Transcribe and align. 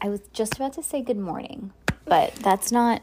I 0.00 0.08
was 0.08 0.20
just 0.32 0.56
about 0.56 0.72
to 0.74 0.82
say 0.82 1.02
good 1.02 1.18
morning, 1.18 1.72
but 2.04 2.34
that's 2.36 2.70
not 2.70 3.02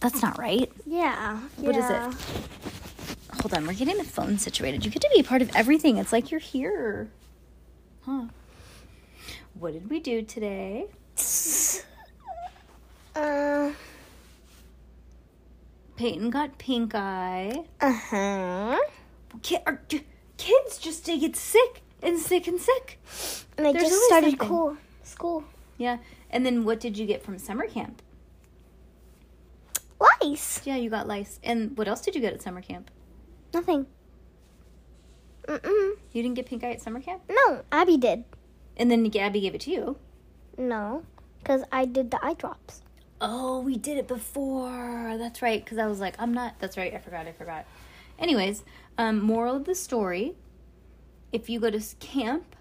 that's 0.00 0.20
not 0.22 0.38
right. 0.38 0.70
Yeah. 0.86 1.38
What 1.56 1.76
is 1.76 1.88
it? 1.88 2.00
Hold 3.40 3.54
on, 3.54 3.66
we're 3.66 3.72
getting 3.72 3.96
the 3.98 4.04
phone 4.04 4.38
situated. 4.38 4.84
You 4.84 4.90
get 4.90 5.02
to 5.02 5.10
be 5.14 5.20
a 5.20 5.24
part 5.24 5.42
of 5.42 5.54
everything. 5.56 5.96
It's 5.96 6.12
like 6.12 6.30
you're 6.30 6.40
here. 6.40 7.08
Huh. 8.04 8.26
What 9.54 9.72
did 9.72 9.88
we 9.90 10.00
do 10.00 10.22
today? 10.22 10.86
Uh 13.14 13.72
Peyton 15.96 16.30
got 16.30 16.56
pink 16.56 16.94
eye. 16.94 17.64
Uh 17.80 17.92
huh. 17.92 18.78
Ki- 19.42 19.58
are- 19.66 19.82
kids 20.38 20.78
just 20.78 21.04
they 21.04 21.18
get 21.18 21.36
sick 21.36 21.82
and 22.02 22.18
sick 22.18 22.46
and 22.46 22.58
sick. 22.58 22.98
And 23.58 23.66
I 23.66 23.72
There's 23.72 23.90
just 23.90 24.04
started 24.04 24.38
cool 24.38 24.78
school. 25.04 25.44
Yeah. 25.78 25.98
And 26.30 26.44
then 26.44 26.64
what 26.64 26.80
did 26.80 26.98
you 26.98 27.06
get 27.06 27.22
from 27.22 27.38
summer 27.38 27.66
camp? 27.66 28.02
Lice. 30.00 30.62
Yeah, 30.64 30.76
you 30.76 30.90
got 30.90 31.06
lice. 31.06 31.38
And 31.42 31.76
what 31.76 31.88
else 31.88 32.00
did 32.00 32.14
you 32.14 32.20
get 32.20 32.32
at 32.32 32.42
summer 32.42 32.62
camp? 32.62 32.90
Nothing. 33.52 33.86
Mm-mm. 35.46 35.92
You 36.12 36.22
didn't 36.22 36.34
get 36.34 36.46
pink 36.46 36.64
eye 36.64 36.72
at 36.72 36.82
summer 36.82 37.00
camp? 37.00 37.22
No, 37.28 37.62
Abby 37.70 37.96
did. 37.96 38.24
And 38.76 38.90
then 38.90 39.04
Gabby 39.04 39.40
gave 39.40 39.54
it 39.54 39.60
to 39.62 39.70
you. 39.70 39.96
No, 40.56 41.04
because 41.38 41.62
I 41.72 41.84
did 41.84 42.10
the 42.10 42.24
eye 42.24 42.34
drops. 42.34 42.82
Oh, 43.20 43.60
we 43.60 43.76
did 43.76 43.98
it 43.98 44.08
before. 44.08 45.16
That's 45.18 45.42
right. 45.42 45.64
Because 45.64 45.78
I 45.78 45.86
was 45.86 46.00
like, 46.00 46.14
I'm 46.18 46.32
not. 46.34 46.54
That's 46.58 46.76
right. 46.76 46.92
I 46.94 46.98
forgot. 46.98 47.26
I 47.26 47.32
forgot. 47.32 47.66
Anyways, 48.18 48.64
um, 48.98 49.20
moral 49.20 49.56
of 49.56 49.64
the 49.64 49.74
story 49.74 50.34
if 51.32 51.48
you 51.48 51.58
go 51.58 51.70
to 51.70 51.80
camp 51.98 52.54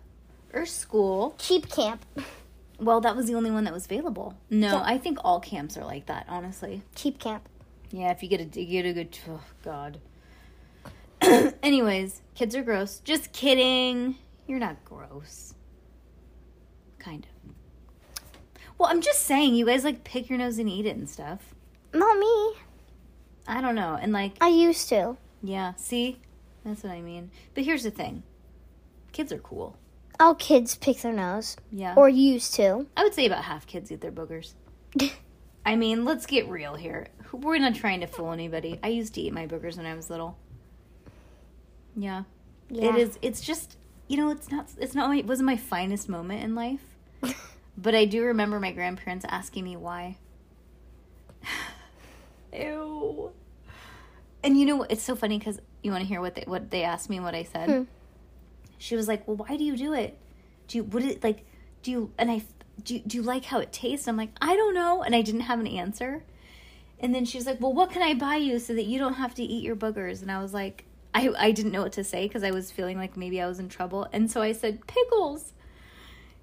or 0.53 0.66
school, 0.66 1.36
Cheap 1.38 1.70
camp. 1.70 2.06
well, 2.82 3.00
that 3.02 3.16
was 3.16 3.28
the 3.28 3.36
only 3.36 3.52
one 3.52 3.64
that 3.66 3.74
was 3.74 3.86
available. 3.86 4.36
No, 4.50 4.68
Yeah. 4.78 4.84
I 4.84 4.98
think 4.98 5.20
all 5.24 5.40
camps 5.40 5.78
are 5.78 5.86
like 5.86 6.08
that, 6.08 6.26
honestly. 6.28 6.82
Cheap 6.96 7.20
camp. 7.20 7.48
Yeah, 7.92 8.12
if 8.12 8.22
you 8.24 8.30
get 8.30 8.40
a 8.42 8.60
you 8.62 8.66
get 8.82 8.86
a 8.86 8.94
good 8.94 9.18
oh 9.30 9.42
god. 9.64 10.00
Anyways, 11.64 12.22
kids 12.36 12.56
are 12.56 12.64
gross. 12.64 13.00
Just 13.00 13.32
kidding. 13.32 14.16
You're 14.48 14.59
not 14.59 14.84
gross. 14.86 15.54
Kind 17.00 17.26
of. 17.26 17.52
Well, 18.78 18.90
I'm 18.90 19.02
just 19.02 19.22
saying, 19.24 19.54
you 19.56 19.66
guys 19.66 19.84
like 19.84 20.04
pick 20.04 20.30
your 20.30 20.40
nose 20.40 20.58
and 20.58 20.68
eat 20.70 20.86
it 20.86 20.96
and 20.96 21.08
stuff. 21.09 21.54
Not 21.94 22.18
me. 22.18 22.54
I 23.48 23.62
don't 23.62 23.76
know. 23.76 23.98
And 24.02 24.12
like, 24.14 24.34
I 24.42 24.48
used 24.50 24.90
to. 24.90 25.18
yeah, 25.44 25.74
see? 25.76 26.20
That's 26.64 26.84
what 26.84 26.92
I 26.94 27.02
mean. 27.02 27.32
But 27.54 27.66
here's 27.66 27.84
the 27.84 27.92
thing. 27.92 28.24
Kids 29.12 29.32
are 29.32 29.40
cool. 29.40 29.76
All 30.22 30.36
kids 30.36 30.75
pick 30.75 31.02
their 31.02 31.14
nose. 31.14 31.58
Yeah. 31.72 31.95
Or 31.97 32.08
used 32.08 32.53
to. 32.55 32.86
I 32.95 33.03
would 33.03 33.16
say 33.16 33.25
about 33.25 33.44
half 33.45 33.66
kids 33.66 33.91
eat 33.91 34.02
their 34.02 34.11
boogers. 34.11 34.53
I 35.66 35.75
mean, 35.75 36.06
let's 36.06 36.28
get 36.28 36.47
real 36.47 36.75
here. 36.75 37.07
We're 37.31 37.57
not 37.57 37.73
trying 37.73 38.01
to 38.01 38.07
fool 38.07 38.31
anybody. 38.31 38.79
I 38.84 38.90
used 38.90 39.16
to 39.16 39.22
eat 39.22 39.34
my 39.34 39.47
boogers 39.47 39.78
when 39.78 39.88
I 39.88 39.96
was 39.96 40.12
little. 40.12 40.38
Yeah. 41.96 42.23
yeah. 42.69 42.90
It 42.90 42.96
is. 42.97 43.18
It's 43.23 43.41
just 43.41 43.78
you 44.07 44.18
know. 44.18 44.29
It's 44.29 44.51
not. 44.51 44.69
It's 44.78 44.94
not. 44.94 45.09
My, 45.09 45.18
it 45.18 45.25
wasn't 45.25 45.47
my 45.47 45.57
finest 45.57 46.07
moment 46.07 46.44
in 46.44 46.53
life, 46.53 46.84
but 47.78 47.96
I 47.96 48.06
do 48.06 48.23
remember 48.23 48.59
my 48.59 48.72
grandparents 48.72 49.25
asking 49.28 49.63
me 49.63 49.75
why. 49.75 50.17
Ew. 52.53 53.31
And 54.44 54.59
you 54.59 54.66
know 54.66 54.75
what? 54.75 54.91
It's 54.91 55.03
so 55.03 55.16
funny 55.16 55.40
because 55.40 55.59
you 55.81 55.91
want 55.91 56.03
to 56.03 56.07
hear 56.07 56.22
what 56.22 56.35
they 56.35 56.44
what 56.46 56.69
they 56.69 56.84
asked 56.84 57.09
me 57.09 57.17
and 57.17 57.25
what 57.25 57.34
I 57.34 57.44
said. 57.44 57.69
Hmm. 57.69 57.84
She 58.81 58.96
was 58.96 59.08
like, 59.08 59.28
"Well, 59.28 59.38
why 59.38 59.58
do 59.58 59.64
you 59.64 59.78
do 59.78 59.94
it? 59.94 60.18
Do 60.68 60.80
you 60.80 60.84
would 60.86 61.06
it 61.06 61.24
like? 61.24 61.46
Do 61.84 61.92
you 61.92 62.12
and 62.18 62.31
I 62.31 62.42
do? 62.84 62.96
You, 62.96 63.02
do 63.06 63.18
you 63.18 63.24
like 63.24 63.46
how 63.46 63.59
it 63.59 63.72
tastes?" 63.72 64.08
I'm 64.08 64.18
like, 64.18 64.31
"I 64.42 64.56
don't 64.56 64.74
know," 64.74 65.03
and 65.03 65.14
I 65.14 65.22
didn't 65.22 65.42
have 65.42 65.59
an 65.59 65.68
answer. 65.68 66.24
And 67.00 67.14
then 67.14 67.24
she 67.25 67.38
was 67.38 67.46
like, 67.46 67.62
"Well, 67.62 67.74
what 67.74 67.91
can 67.91 68.02
I 68.02 68.16
buy 68.16 68.38
you 68.38 68.58
so 68.58 68.74
that 68.74 68.86
you 68.86 68.97
don't 68.97 69.14
have 69.14 69.36
to 69.36 69.44
eat 69.44 69.64
your 69.64 69.75
boogers?" 69.75 70.24
And 70.24 70.31
I 70.31 70.41
was 70.41 70.52
like, 70.52 70.86
I 71.14 71.30
I 71.38 71.52
didn't 71.52 71.74
know 71.74 71.84
what 71.84 71.91
to 71.94 72.03
say 72.03 72.28
because 72.28 72.44
I 72.44 72.50
was 72.50 72.72
feeling 72.72 72.97
like 72.97 73.16
maybe 73.16 73.40
I 73.40 73.47
was 73.47 73.59
in 73.59 73.70
trouble, 73.70 74.08
and 74.12 74.31
so 74.31 74.41
I 74.41 74.52
said 74.52 74.88
pickles. 74.88 75.53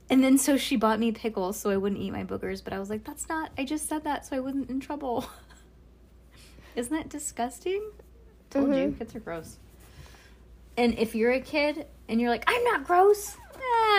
And 0.08 0.22
then 0.22 0.38
so 0.38 0.56
she 0.56 0.76
bought 0.76 1.00
me 1.00 1.10
pickles 1.10 1.58
so 1.58 1.70
I 1.70 1.76
wouldn't 1.76 2.00
eat 2.00 2.12
my 2.12 2.22
boogers, 2.22 2.62
but 2.62 2.72
I 2.72 2.78
was 2.78 2.88
like, 2.88 3.02
"That's 3.02 3.28
not. 3.28 3.50
I 3.58 3.64
just 3.64 3.88
said 3.88 4.04
that 4.04 4.26
so 4.26 4.36
I 4.36 4.40
wasn't 4.40 4.70
in 4.70 4.78
trouble." 4.78 5.28
Isn't 6.76 6.96
that 6.96 7.08
disgusting? 7.08 7.82
Told 8.50 8.68
you, 8.68 8.74
mm-hmm. 8.74 8.98
kids 8.98 9.16
are 9.16 9.20
gross. 9.20 9.58
And 10.78 10.98
if 10.98 11.14
you're 11.14 11.32
a 11.32 11.40
kid 11.40 11.86
and 12.08 12.20
you're 12.20 12.30
like, 12.30 12.44
"I'm 12.46 12.62
not 12.64 12.84
gross," 12.84 13.36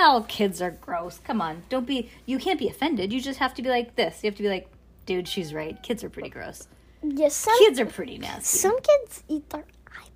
all 0.01 0.23
kids 0.23 0.61
are 0.61 0.71
gross. 0.71 1.19
Come 1.19 1.41
on, 1.41 1.63
don't 1.69 1.85
be. 1.85 2.09
You 2.25 2.39
can't 2.39 2.57
be 2.57 2.67
offended. 2.69 3.11
You 3.13 3.21
just 3.21 3.37
have 3.39 3.53
to 3.55 3.61
be 3.61 3.69
like 3.69 3.95
this. 3.95 4.23
You 4.23 4.29
have 4.29 4.37
to 4.37 4.43
be 4.43 4.49
like, 4.49 4.71
"Dude, 5.05 5.27
she's 5.27 5.53
right. 5.53 5.81
Kids 5.83 6.03
are 6.03 6.09
pretty 6.09 6.29
gross. 6.29 6.67
Yeah, 7.03 7.27
some, 7.29 7.57
Kids 7.59 7.79
are 7.79 7.85
pretty 7.85 8.17
nasty." 8.17 8.57
some 8.59 8.77
kids 8.79 9.23
eat 9.27 9.49
their 9.49 9.65
eye. 9.91 10.07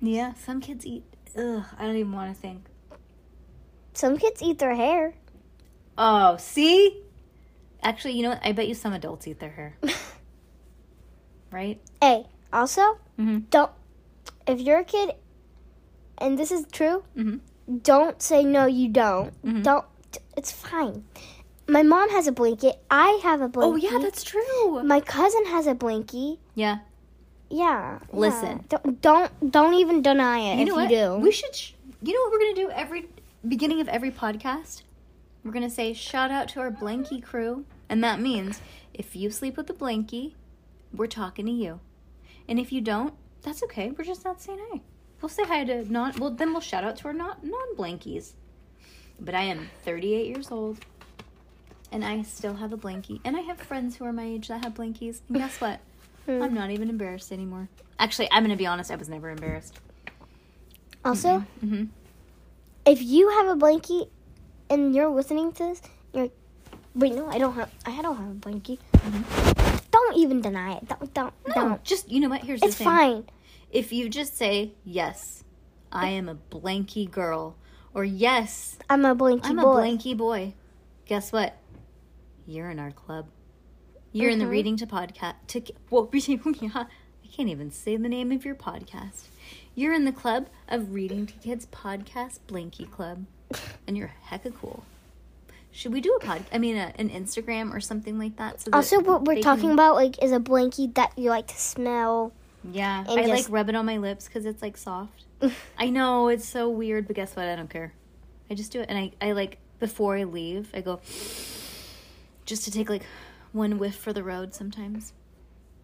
Yeah, 0.00 0.32
some 0.34 0.60
kids 0.60 0.86
eat. 0.86 1.04
Ugh, 1.36 1.64
I 1.78 1.84
don't 1.86 1.96
even 1.96 2.12
want 2.12 2.34
to 2.34 2.40
think. 2.40 2.64
Some 3.92 4.16
kids 4.16 4.40
eat 4.42 4.58
their 4.58 4.74
hair. 4.74 5.14
Oh, 5.98 6.36
see? 6.38 7.02
Actually, 7.82 8.14
you 8.14 8.22
know 8.22 8.30
what? 8.30 8.40
I 8.44 8.52
bet 8.52 8.66
you 8.68 8.74
some 8.74 8.92
adults 8.94 9.26
eat 9.28 9.40
their 9.40 9.50
hair, 9.50 9.76
right? 11.50 11.80
Hey, 12.00 12.26
also, 12.52 12.98
Mhm. 13.18 13.48
don't 13.50 13.70
if 14.46 14.60
you're 14.60 14.78
a 14.78 14.84
kid 14.84 15.12
and 16.20 16.38
this 16.38 16.50
is 16.50 16.66
true, 16.72 17.04
Mhm. 17.16 17.40
don't 17.82 18.20
say 18.22 18.44
no 18.44 18.66
you 18.66 18.88
don't. 18.88 19.32
Mhm. 19.42 19.62
Don't 19.62 19.84
it's 20.36 20.50
fine. 20.52 21.04
My 21.68 21.82
mom 21.82 22.08
has 22.10 22.26
a 22.26 22.32
blanket. 22.32 22.80
I 22.90 23.20
have 23.22 23.40
a 23.42 23.48
blanket. 23.48 23.88
Oh, 23.88 23.92
yeah, 23.92 23.98
that's 24.02 24.22
true. 24.24 24.82
my 24.84 25.00
cousin 25.00 25.44
has 25.46 25.66
a 25.66 25.74
blankie. 25.74 26.38
Yeah. 26.54 26.78
Yeah. 27.50 27.98
Listen. 28.12 28.64
yeah. 28.70 28.78
Don't 28.78 29.00
don't 29.02 29.50
don't 29.50 29.74
even 29.74 30.02
deny 30.02 30.38
it 30.40 30.56
You 30.56 30.62
if 30.62 30.68
know 30.68 30.74
what? 30.76 30.90
you 30.90 30.96
do. 30.96 31.16
We 31.18 31.30
should. 31.32 31.54
Sh- 31.54 31.72
you 32.02 32.12
know 32.14 32.20
what 32.22 32.32
we're 32.32 32.38
gonna 32.40 32.54
do 32.54 32.70
every 32.70 33.08
beginning 33.46 33.80
of 33.80 33.88
every 33.88 34.10
podcast? 34.10 34.82
We're 35.44 35.52
gonna 35.52 35.70
say 35.70 35.92
shout 35.92 36.30
out 36.30 36.48
to 36.50 36.60
our 36.60 36.70
blankie 36.70 37.22
crew, 37.22 37.64
and 37.88 38.02
that 38.04 38.20
means 38.20 38.60
if 38.94 39.14
you 39.16 39.30
sleep 39.30 39.56
with 39.56 39.68
a 39.70 39.74
blankie, 39.74 40.34
we're 40.92 41.06
talking 41.06 41.46
to 41.46 41.52
you, 41.52 41.80
and 42.48 42.58
if 42.58 42.72
you 42.72 42.80
don't, 42.80 43.14
that's 43.42 43.62
okay. 43.64 43.90
We're 43.90 44.04
just 44.04 44.24
not 44.24 44.40
saying 44.40 44.58
hi. 44.70 44.80
We'll 45.20 45.28
say 45.28 45.44
hi 45.44 45.64
to 45.64 45.90
non. 45.90 46.14
Well, 46.18 46.30
then 46.30 46.52
we'll 46.52 46.60
shout 46.60 46.84
out 46.84 46.96
to 46.98 47.06
our 47.06 47.12
not 47.12 47.44
non 47.44 47.74
blankies. 47.76 48.32
But 49.20 49.34
I 49.34 49.42
am 49.42 49.68
38 49.84 50.26
years 50.28 50.50
old, 50.52 50.78
and 51.90 52.04
I 52.04 52.22
still 52.22 52.54
have 52.54 52.72
a 52.72 52.76
blankie, 52.76 53.20
and 53.24 53.36
I 53.36 53.40
have 53.40 53.58
friends 53.58 53.96
who 53.96 54.04
are 54.04 54.12
my 54.12 54.24
age 54.24 54.46
that 54.48 54.62
have 54.64 54.74
blankies. 54.74 55.20
And 55.28 55.38
guess 55.38 55.60
what? 55.60 55.80
I'm 56.28 56.54
not 56.54 56.70
even 56.70 56.88
embarrassed 56.88 57.32
anymore. 57.32 57.68
Actually, 57.98 58.28
I'm 58.30 58.44
gonna 58.44 58.54
be 58.56 58.66
honest. 58.66 58.90
I 58.92 58.96
was 58.96 59.08
never 59.08 59.30
embarrassed. 59.30 59.74
also, 61.04 61.44
Mm-hmm. 61.64 61.84
if 62.86 63.02
you 63.02 63.28
have 63.30 63.48
a 63.48 63.56
blankie 63.56 64.08
and 64.70 64.94
you're 64.94 65.08
listening 65.08 65.50
to 65.54 65.64
this, 65.64 65.82
you're 66.12 66.28
wait 66.94 67.14
no, 67.14 67.26
I 67.28 67.38
don't 67.38 67.54
have 67.54 67.70
I 67.86 68.00
don't 68.02 68.16
have 68.16 68.30
a 68.30 68.34
blankie. 68.34 68.78
Don't 69.90 70.16
even 70.16 70.40
deny 70.42 70.76
it. 70.76 70.86
Don't 70.88 71.12
don't 71.14 71.34
No, 71.48 71.54
don't. 71.54 71.84
just 71.84 72.08
you 72.10 72.20
know 72.20 72.28
what? 72.28 72.42
Here's 72.42 72.62
It's 72.62 72.74
the 72.78 72.84
thing. 72.84 72.86
fine. 72.86 73.24
If 73.70 73.92
you 73.92 74.08
just 74.08 74.36
say 74.36 74.72
yes, 74.84 75.44
I 75.92 76.08
am 76.08 76.28
a 76.28 76.34
blanky 76.36 77.10
girl, 77.10 77.56
or 77.94 78.04
yes, 78.04 78.78
I'm 78.88 79.04
a 79.04 79.14
blankie 79.14 79.40
I'm 79.44 79.56
boy. 79.56 79.62
a 79.62 79.64
blanky 79.82 80.16
boy, 80.16 80.54
guess 81.06 81.32
what? 81.32 81.56
You're 82.46 82.70
in 82.70 82.78
our 82.78 82.90
club. 82.92 83.26
You're 84.12 84.30
in 84.30 84.38
the 84.38 84.46
Mhm. 84.46 84.50
reading 84.50 84.76
to 84.78 84.86
podcast. 84.86 85.34
To 85.48 85.62
well, 85.90 86.04
reading. 86.12 86.40
I 86.74 86.86
can't 87.30 87.48
even 87.50 87.70
say 87.70 87.96
the 87.96 88.08
name 88.08 88.32
of 88.32 88.44
your 88.44 88.54
podcast. 88.54 89.26
You're 89.74 89.92
in 89.92 90.04
the 90.06 90.12
club 90.12 90.48
of 90.66 90.92
Reading 90.92 91.26
to 91.26 91.34
Kids 91.34 91.66
Podcast 91.70 92.38
Blanky 92.48 92.90
Club, 92.90 93.26
and 93.86 93.96
you're 93.96 94.12
hecka 94.30 94.52
cool. 94.54 94.82
Should 95.70 95.92
we 95.92 96.00
do 96.00 96.14
a 96.14 96.20
pod? 96.24 96.44
I 96.52 96.58
mean, 96.58 96.76
a, 96.76 96.92
an 96.98 97.10
Instagram 97.10 97.72
or 97.72 97.78
something 97.80 98.18
like 98.18 98.36
that. 98.38 98.60
So 98.62 98.70
that 98.70 98.76
Also, 98.76 99.00
what 99.00 99.24
we're 99.24 99.40
talking 99.42 99.64
can- 99.64 99.72
about 99.72 99.94
like 99.94 100.20
is 100.22 100.32
a 100.32 100.40
blankie 100.40 100.92
that 100.94 101.12
you 101.16 101.28
like 101.30 101.46
to 101.48 101.56
smell. 101.60 102.32
Yeah, 102.64 103.04
and 103.08 103.20
I 103.20 103.26
like 103.26 103.46
rub 103.48 103.68
it 103.68 103.74
on 103.74 103.86
my 103.86 103.98
lips 103.98 104.26
because 104.26 104.44
it's 104.44 104.62
like 104.62 104.76
soft. 104.76 105.24
I 105.78 105.90
know 105.90 106.28
it's 106.28 106.46
so 106.48 106.68
weird, 106.68 107.06
but 107.06 107.16
guess 107.16 107.36
what? 107.36 107.46
I 107.46 107.56
don't 107.56 107.70
care. 107.70 107.92
I 108.50 108.54
just 108.54 108.72
do 108.72 108.80
it, 108.80 108.86
and 108.88 108.98
I, 108.98 109.12
I 109.20 109.32
like 109.32 109.58
before 109.78 110.16
I 110.16 110.24
leave, 110.24 110.70
I 110.74 110.80
go, 110.80 111.00
just 112.46 112.64
to 112.64 112.70
take 112.70 112.90
like 112.90 113.04
one 113.52 113.78
whiff 113.78 113.94
for 113.94 114.12
the 114.12 114.22
road 114.22 114.54
sometimes. 114.54 115.12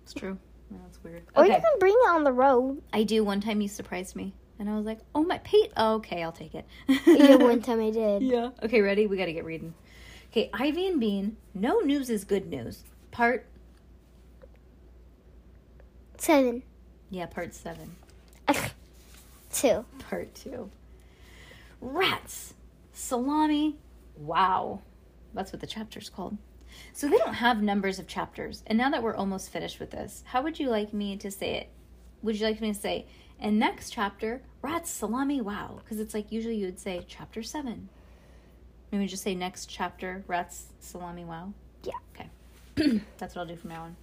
It's 0.03 0.13
true. 0.13 0.39
That's 0.71 1.03
weird. 1.03 1.23
Or 1.37 1.45
you 1.47 1.53
can 1.53 1.79
bring 1.79 1.95
it 1.95 2.09
on 2.11 2.25
the 2.25 2.33
road. 2.33 2.83
I 2.93 3.05
do. 3.05 3.25
One 3.25 3.41
time 3.41 3.61
you 3.61 3.69
surprised 3.69 4.17
me. 4.17 4.35
And 4.59 4.69
I 4.69 4.77
was 4.77 4.87
like, 4.87 5.01
oh, 5.15 5.23
my 5.23 5.39
pate. 5.39 5.73
Oh, 5.77 5.95
okay, 5.95 6.23
I'll 6.23 6.33
take 6.33 6.55
it. 6.55 6.65
yeah, 7.07 7.37
one 7.37 7.61
time 7.63 7.81
I 7.81 7.91
did. 7.91 8.23
Yeah. 8.23 8.51
Okay, 8.63 8.81
ready? 8.81 9.07
We 9.07 9.17
got 9.17 9.27
to 9.27 9.33
get 9.33 9.45
reading. 9.45 9.75
Okay, 10.31 10.51
Ivy 10.53 10.87
and 10.87 11.01
Bean. 11.01 11.37
No 11.55 11.81
news 11.81 12.11
is 12.11 12.25
good 12.25 12.49
news. 12.49 12.85
Part, 13.11 13.47
Seven. 16.19 16.63
yeah, 17.11 17.27
part 17.27 17.55
seven. 17.55 17.97
Two. 19.53 19.85
Part 20.11 20.35
two. 20.35 20.71
Rats. 21.81 22.55
Salami. 22.93 23.77
Wow. 24.17 24.81
That's 25.33 25.53
what 25.53 25.61
the 25.61 25.67
chapter's 25.67 26.09
called. 26.09 26.37
So 26.93 27.09
they 27.09 27.19
don't 27.19 27.35
have 27.35 27.63
numbers 27.63 27.99
of 27.99 28.09
chapters. 28.09 28.65
And 28.67 28.77
now 28.77 28.91
that 28.91 29.03
we're 29.03 29.15
almost 29.15 29.51
finished 29.51 29.79
with 29.79 29.91
this, 29.91 30.25
how 30.27 30.43
would 30.43 30.59
you 30.59 30.71
like 30.71 30.93
me 30.93 31.17
to 31.19 31.31
say 31.31 31.55
it? 31.55 31.69
Would 32.23 32.39
you 32.39 32.47
like 32.47 32.61
me 32.61 32.73
to 32.73 32.79
say, 32.79 33.07
and 33.39 33.59
next 33.59 33.91
chapter, 33.91 34.43
rats, 34.63 34.91
salami, 34.91 35.41
wow? 35.41 35.79
Because 35.83 36.01
it's 36.01 36.15
like 36.15 36.33
usually 36.33 36.57
you 36.57 36.67
would 36.67 36.81
say 36.81 37.05
chapter 37.07 37.43
seven. 37.43 37.89
Maybe 38.91 39.07
just 39.07 39.23
say 39.23 39.35
next 39.35 39.67
chapter, 39.67 40.25
rats, 40.27 40.67
salami, 40.81 41.25
wow. 41.25 41.53
Yeah. 41.85 41.93
Okay. 42.15 43.01
That's 43.19 43.35
what 43.35 43.43
I'll 43.43 43.49
do 43.49 43.57
from 43.57 43.71
now 43.71 43.83
on. 43.83 43.97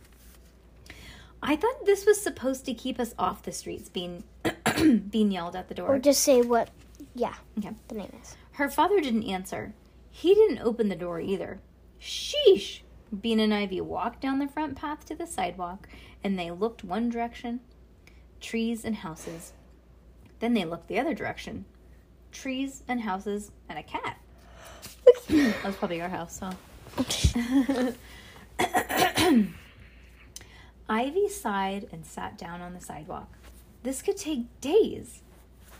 I 1.44 1.56
thought 1.56 1.86
this 1.86 2.06
was 2.06 2.22
supposed 2.22 2.66
to 2.66 2.74
keep 2.74 3.00
us 3.00 3.14
off 3.18 3.44
the 3.44 3.52
streets 3.52 3.90
being 3.90 4.24
being 5.10 5.32
yelled 5.32 5.56
at 5.56 5.68
the 5.68 5.74
door. 5.76 5.96
Or 5.96 6.00
just 6.00 6.22
say 6.22 6.42
what, 6.42 6.70
yeah, 7.16 7.36
Okay. 7.58 7.72
the 7.88 7.96
name 7.96 8.14
is. 8.22 8.36
Her 8.54 8.70
father 8.70 9.00
didn't 9.00 9.24
answer. 9.24 9.74
He 10.12 10.34
didn't 10.36 10.60
open 10.60 10.90
the 10.90 10.96
door 10.96 11.20
either. 11.20 11.60
Sheesh! 12.00 12.82
Bean 13.22 13.40
and 13.40 13.54
Ivy 13.54 13.82
walked 13.82 14.22
down 14.22 14.40
the 14.40 14.48
front 14.48 14.76
path 14.76 15.06
to 15.06 15.16
the 15.16 15.28
sidewalk 15.28 15.88
and 16.24 16.38
they 16.38 16.52
looked 16.52 16.84
one 16.84 17.10
direction 17.10 17.60
trees 18.40 18.86
and 18.86 18.98
houses. 18.98 19.54
Then 20.40 20.54
they 20.54 20.66
looked 20.66 20.88
the 20.88 21.00
other 21.00 21.14
direction 21.14 21.66
trees 22.32 22.84
and 22.88 23.02
houses 23.02 23.52
and 23.68 23.78
a 23.78 23.84
cat. 23.84 24.18
that 25.30 25.64
was 25.66 25.76
probably 25.76 26.02
our 26.02 26.10
house, 26.10 26.40
huh? 26.42 26.54
Ivy 30.92 31.30
sighed 31.30 31.88
and 31.94 32.06
sat 32.06 32.38
down 32.38 32.60
on 32.60 32.74
the 32.74 32.82
sidewalk. 32.82 33.38
This 33.82 34.02
could 34.02 34.18
take 34.18 34.60
days. 34.60 35.22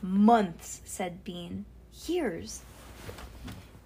Months, 0.02 0.80
said 0.86 1.26
Bean. 1.26 1.66
Years. 2.06 2.62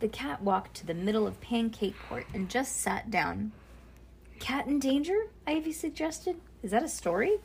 The 0.02 0.08
cat 0.08 0.44
walked 0.44 0.76
to 0.76 0.86
the 0.86 0.94
middle 0.94 1.26
of 1.26 1.42
Pancake 1.42 1.96
Court 2.08 2.28
and 2.32 2.48
just 2.48 2.78
sat 2.80 3.10
down. 3.10 3.54
Cat 4.38 4.68
in 4.68 4.78
danger? 4.78 5.18
Ivy 5.48 5.72
suggested. 5.72 6.40
Is 6.62 6.70
that 6.70 6.84
a 6.84 6.88
story? 6.88 7.40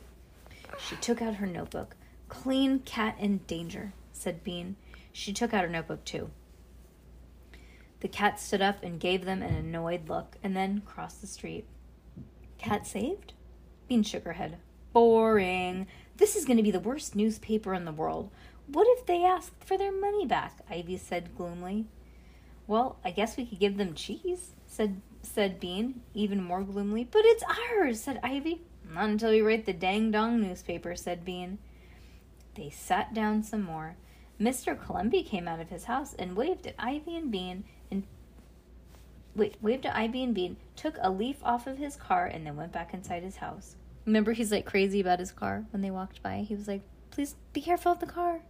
She 0.87 0.95
took 0.97 1.19
out 1.19 1.37
her 1.37 1.47
notebook. 1.47 1.95
Clean 2.29 2.77
cat 2.81 3.15
in 3.19 3.39
danger, 3.47 3.93
said 4.13 4.43
Bean. 4.43 4.75
She 5.11 5.33
took 5.33 5.55
out 5.55 5.63
her 5.63 5.69
notebook 5.69 6.05
too. 6.05 6.29
The 8.01 8.07
cat 8.07 8.39
stood 8.39 8.61
up 8.61 8.83
and 8.83 8.99
gave 8.99 9.25
them 9.25 9.41
an 9.41 9.55
annoyed 9.55 10.07
look 10.07 10.37
and 10.43 10.55
then 10.55 10.83
crossed 10.85 11.21
the 11.21 11.25
street. 11.25 11.65
Cat 12.59 12.85
saved? 12.85 13.33
Bean 13.91 14.03
shook 14.03 14.23
her 14.23 14.31
head. 14.31 14.57
Boring. 14.93 15.85
This 16.15 16.37
is 16.37 16.45
going 16.45 16.55
to 16.55 16.63
be 16.63 16.71
the 16.71 16.79
worst 16.79 17.13
newspaper 17.13 17.73
in 17.73 17.83
the 17.83 17.91
world. 17.91 18.31
What 18.67 18.87
if 18.91 19.05
they 19.05 19.25
asked 19.25 19.65
for 19.65 19.77
their 19.77 19.91
money 19.91 20.25
back? 20.25 20.59
Ivy 20.69 20.95
said 20.95 21.35
gloomily. 21.35 21.87
Well, 22.67 22.99
I 23.03 23.11
guess 23.11 23.35
we 23.35 23.45
could 23.45 23.59
give 23.59 23.75
them 23.75 23.93
cheese, 23.93 24.51
said 24.65 25.01
said 25.23 25.59
Bean, 25.59 26.03
even 26.13 26.41
more 26.41 26.63
gloomily. 26.63 27.03
But 27.03 27.23
it's 27.25 27.43
ours, 27.69 27.99
said 27.99 28.21
Ivy. 28.23 28.61
Not 28.89 29.09
until 29.09 29.31
we 29.31 29.41
write 29.41 29.65
the 29.65 29.73
dang 29.73 30.09
dong 30.09 30.41
newspaper, 30.41 30.95
said 30.95 31.25
Bean. 31.25 31.57
They 32.55 32.69
sat 32.69 33.13
down 33.13 33.43
some 33.43 33.63
more. 33.63 33.97
Mr. 34.39 34.81
Columby 34.81 35.23
came 35.23 35.49
out 35.49 35.59
of 35.59 35.67
his 35.67 35.83
house 35.83 36.15
and 36.17 36.37
waved 36.37 36.65
at 36.65 36.75
Ivy 36.79 37.17
and 37.17 37.29
Bean 37.29 37.65
and 37.91 38.03
wait, 39.35 39.57
waved 39.61 39.85
at 39.85 39.97
Ivy 39.97 40.23
and 40.23 40.33
Bean, 40.33 40.55
took 40.77 40.95
a 41.01 41.11
leaf 41.11 41.43
off 41.43 41.67
of 41.67 41.77
his 41.77 41.97
car, 41.97 42.25
and 42.25 42.47
then 42.47 42.55
went 42.55 42.71
back 42.71 42.93
inside 42.93 43.23
his 43.23 43.35
house. 43.35 43.75
Remember, 44.05 44.33
he's 44.33 44.51
like 44.51 44.65
crazy 44.65 44.99
about 44.99 45.19
his 45.19 45.31
car 45.31 45.65
when 45.71 45.81
they 45.81 45.91
walked 45.91 46.21
by. 46.23 46.39
He 46.39 46.55
was 46.55 46.67
like, 46.67 46.81
"Please 47.11 47.35
be 47.53 47.61
careful 47.61 47.91
of 47.91 47.99
the 47.99 48.05
car." 48.05 48.41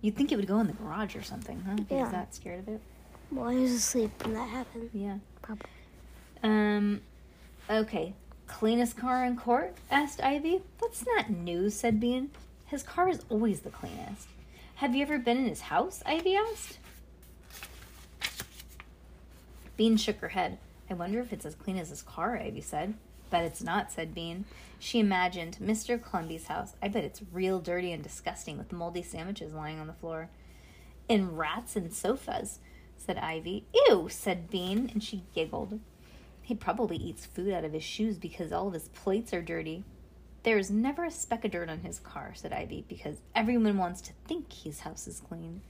You'd 0.00 0.16
think 0.16 0.30
it 0.32 0.36
would 0.36 0.46
go 0.46 0.60
in 0.60 0.66
the 0.66 0.72
garage 0.72 1.16
or 1.16 1.22
something, 1.22 1.60
huh? 1.66 1.76
He 1.88 1.94
Yeah. 1.96 2.02
was 2.04 2.12
that 2.12 2.34
scared 2.34 2.60
of 2.60 2.68
it. 2.68 2.80
Well, 3.30 3.48
I 3.48 3.54
was 3.54 3.72
asleep 3.72 4.10
when 4.24 4.34
that 4.34 4.48
happened. 4.48 4.90
Yeah. 4.92 5.18
Probably. 5.42 5.68
Um, 6.42 7.02
okay. 7.68 8.14
Cleanest 8.46 8.96
car 8.96 9.24
in 9.24 9.36
court? 9.36 9.76
asked 9.90 10.20
Ivy. 10.22 10.62
That's 10.80 11.04
not 11.04 11.28
news, 11.30 11.74
said 11.74 12.00
Bean. 12.00 12.30
His 12.66 12.82
car 12.82 13.08
is 13.08 13.24
always 13.28 13.60
the 13.60 13.70
cleanest. 13.70 14.28
Have 14.76 14.94
you 14.94 15.02
ever 15.02 15.18
been 15.18 15.36
in 15.36 15.46
his 15.46 15.62
house? 15.62 16.02
Ivy 16.06 16.36
asked. 16.36 16.78
Bean 19.76 19.96
shook 19.96 20.18
her 20.18 20.28
head. 20.28 20.58
I 20.88 20.94
wonder 20.94 21.20
if 21.20 21.32
it's 21.32 21.44
as 21.44 21.54
clean 21.54 21.76
as 21.76 21.90
his 21.90 22.02
car, 22.02 22.36
Ivy 22.38 22.60
said. 22.60 22.94
Bet 23.30 23.44
it's 23.44 23.62
not, 23.62 23.92
said 23.92 24.14
Bean. 24.14 24.44
She 24.78 25.00
imagined 25.00 25.58
Mr. 25.60 26.00
Clumby's 26.00 26.46
house. 26.46 26.74
I 26.82 26.88
bet 26.88 27.04
it's 27.04 27.22
real 27.32 27.60
dirty 27.60 27.92
and 27.92 28.02
disgusting 28.02 28.58
with 28.58 28.72
moldy 28.72 29.02
sandwiches 29.02 29.52
lying 29.52 29.78
on 29.78 29.86
the 29.86 29.92
floor. 29.92 30.30
And 31.08 31.38
rats 31.38 31.76
and 31.76 31.92
sofas, 31.92 32.60
said 32.96 33.18
Ivy. 33.18 33.64
Ew, 33.88 34.08
said 34.10 34.50
Bean, 34.50 34.90
and 34.92 35.02
she 35.02 35.24
giggled. 35.34 35.80
He 36.42 36.54
probably 36.54 36.96
eats 36.96 37.26
food 37.26 37.52
out 37.52 37.64
of 37.64 37.72
his 37.72 37.84
shoes 37.84 38.16
because 38.16 38.52
all 38.52 38.68
of 38.68 38.74
his 38.74 38.88
plates 38.88 39.34
are 39.34 39.42
dirty. 39.42 39.84
There's 40.44 40.70
never 40.70 41.04
a 41.04 41.10
speck 41.10 41.44
of 41.44 41.50
dirt 41.50 41.68
on 41.68 41.80
his 41.80 41.98
car, 41.98 42.32
said 42.34 42.52
Ivy, 42.52 42.84
because 42.88 43.18
everyone 43.34 43.76
wants 43.76 44.00
to 44.02 44.12
think 44.26 44.52
his 44.52 44.80
house 44.80 45.06
is 45.06 45.20
clean. 45.20 45.62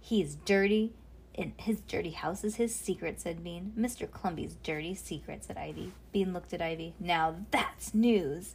He 0.00 0.20
is 0.20 0.34
dirty, 0.34 0.92
and 1.34 1.52
his 1.56 1.80
dirty 1.80 2.10
house 2.10 2.44
is 2.44 2.56
his 2.56 2.74
secret, 2.74 3.20
said 3.20 3.42
Bean. 3.42 3.72
Mr. 3.78 4.10
Clumby's 4.10 4.56
dirty 4.62 4.94
secret, 4.94 5.44
said 5.44 5.56
Ivy. 5.56 5.92
Bean 6.12 6.32
looked 6.32 6.52
at 6.52 6.62
Ivy. 6.62 6.94
Now 7.00 7.36
that's 7.50 7.94
news. 7.94 8.54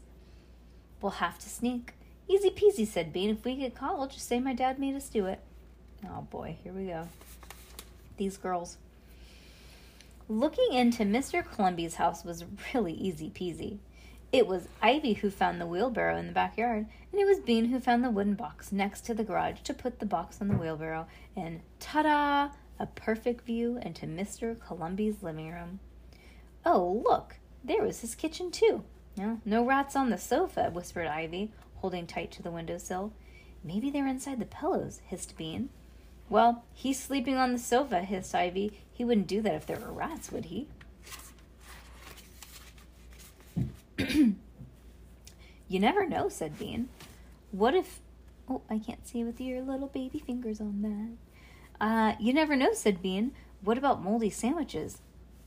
We'll 1.02 1.14
have 1.14 1.40
to 1.40 1.50
sneak. 1.50 1.94
Easy 2.28 2.50
peasy, 2.50 2.86
said 2.86 3.14
Bean. 3.14 3.30
If 3.30 3.46
we 3.46 3.56
get 3.56 3.76
caught, 3.76 3.98
we'll 3.98 4.08
just 4.08 4.28
say 4.28 4.40
my 4.40 4.54
dad 4.54 4.80
made 4.80 4.96
us 4.96 5.10
do 5.10 5.26
it. 5.26 5.40
Oh 6.06 6.22
boy, 6.30 6.58
here 6.64 6.74
we 6.74 6.86
go. 6.86 7.08
These 8.18 8.38
girls. 8.38 8.78
Looking 10.30 10.74
into 10.74 11.04
Mr. 11.04 11.44
Columby's 11.44 11.96
house 11.96 12.26
was 12.26 12.44
really 12.74 12.94
easy 12.94 13.30
peasy. 13.30 13.78
It 14.32 14.46
was 14.46 14.68
Ivy 14.82 15.14
who 15.14 15.30
found 15.30 15.62
the 15.62 15.66
wheelbarrow 15.66 16.18
in 16.18 16.28
the 16.28 16.34
backyard, 16.34 16.86
and 17.12 17.22
it 17.22 17.26
was 17.26 17.40
Bean 17.40 17.66
who 17.66 17.80
found 17.80 18.04
the 18.04 18.10
wooden 18.10 18.36
box 18.36 18.74
next 18.74 19.02
to 19.06 19.14
the 19.14 19.24
garage 19.24 19.62
to 19.62 19.74
put 19.74 20.00
the 20.00 20.06
box 20.06 20.42
on 20.42 20.50
the 20.50 20.58
wheelbarrow, 20.58 21.08
and 21.36 21.62
ta 21.80 22.04
da! 22.04 22.50
A 22.80 22.86
perfect 22.86 23.46
view 23.46 23.80
into 23.82 24.06
Mr. 24.06 24.60
Columby's 24.60 25.24
living 25.24 25.52
room. 25.52 25.80
Oh, 26.66 27.02
look! 27.04 27.38
There 27.64 27.84
was 27.84 28.02
his 28.02 28.14
kitchen, 28.14 28.52
too. 28.52 28.84
No, 29.18 29.42
no 29.46 29.66
rats 29.66 29.96
on 29.96 30.10
the 30.10 30.18
sofa, 30.18 30.70
whispered 30.72 31.08
Ivy, 31.08 31.52
holding 31.78 32.06
tight 32.06 32.32
to 32.34 32.44
the 32.44 32.52
windowsill. 32.52 33.14
Maybe 33.64 33.90
they're 33.90 34.08
inside 34.08 34.40
the 34.40 34.46
pillows, 34.46 35.02
hissed 35.06 35.36
Bean. 35.38 35.70
Well, 36.30 36.66
he's 36.74 37.00
sleeping 37.00 37.38
on 37.38 37.54
the 37.54 37.60
sofa, 37.60 38.02
hissed 38.02 38.36
Ivy. 38.36 38.80
He 38.94 39.04
wouldn't 39.04 39.28
do 39.28 39.42
that 39.42 39.56
if 39.56 39.66
there 39.66 39.80
were 39.80 39.92
rats, 39.92 40.32
would 40.32 40.46
he? 40.46 40.68
you 43.98 44.36
never 45.80 46.06
know, 46.06 46.30
said 46.30 46.60
Bean. 46.60 46.90
What 47.52 47.74
if. 47.74 48.02
Oh, 48.50 48.62
I 48.70 48.78
can't 48.78 49.08
see 49.08 49.24
with 49.24 49.42
your 49.42 49.62
little 49.62 49.88
baby 49.88 50.20
fingers 50.20 50.62
on 50.62 50.82
that. 50.84 51.27
Uh, 51.80 52.14
you 52.20 52.34
never 52.34 52.56
know, 52.56 52.74
said 52.74 53.02
Bean. 53.02 53.34
What 53.62 53.78
about 53.78 54.04
moldy 54.04 54.30
sandwiches? 54.30 55.02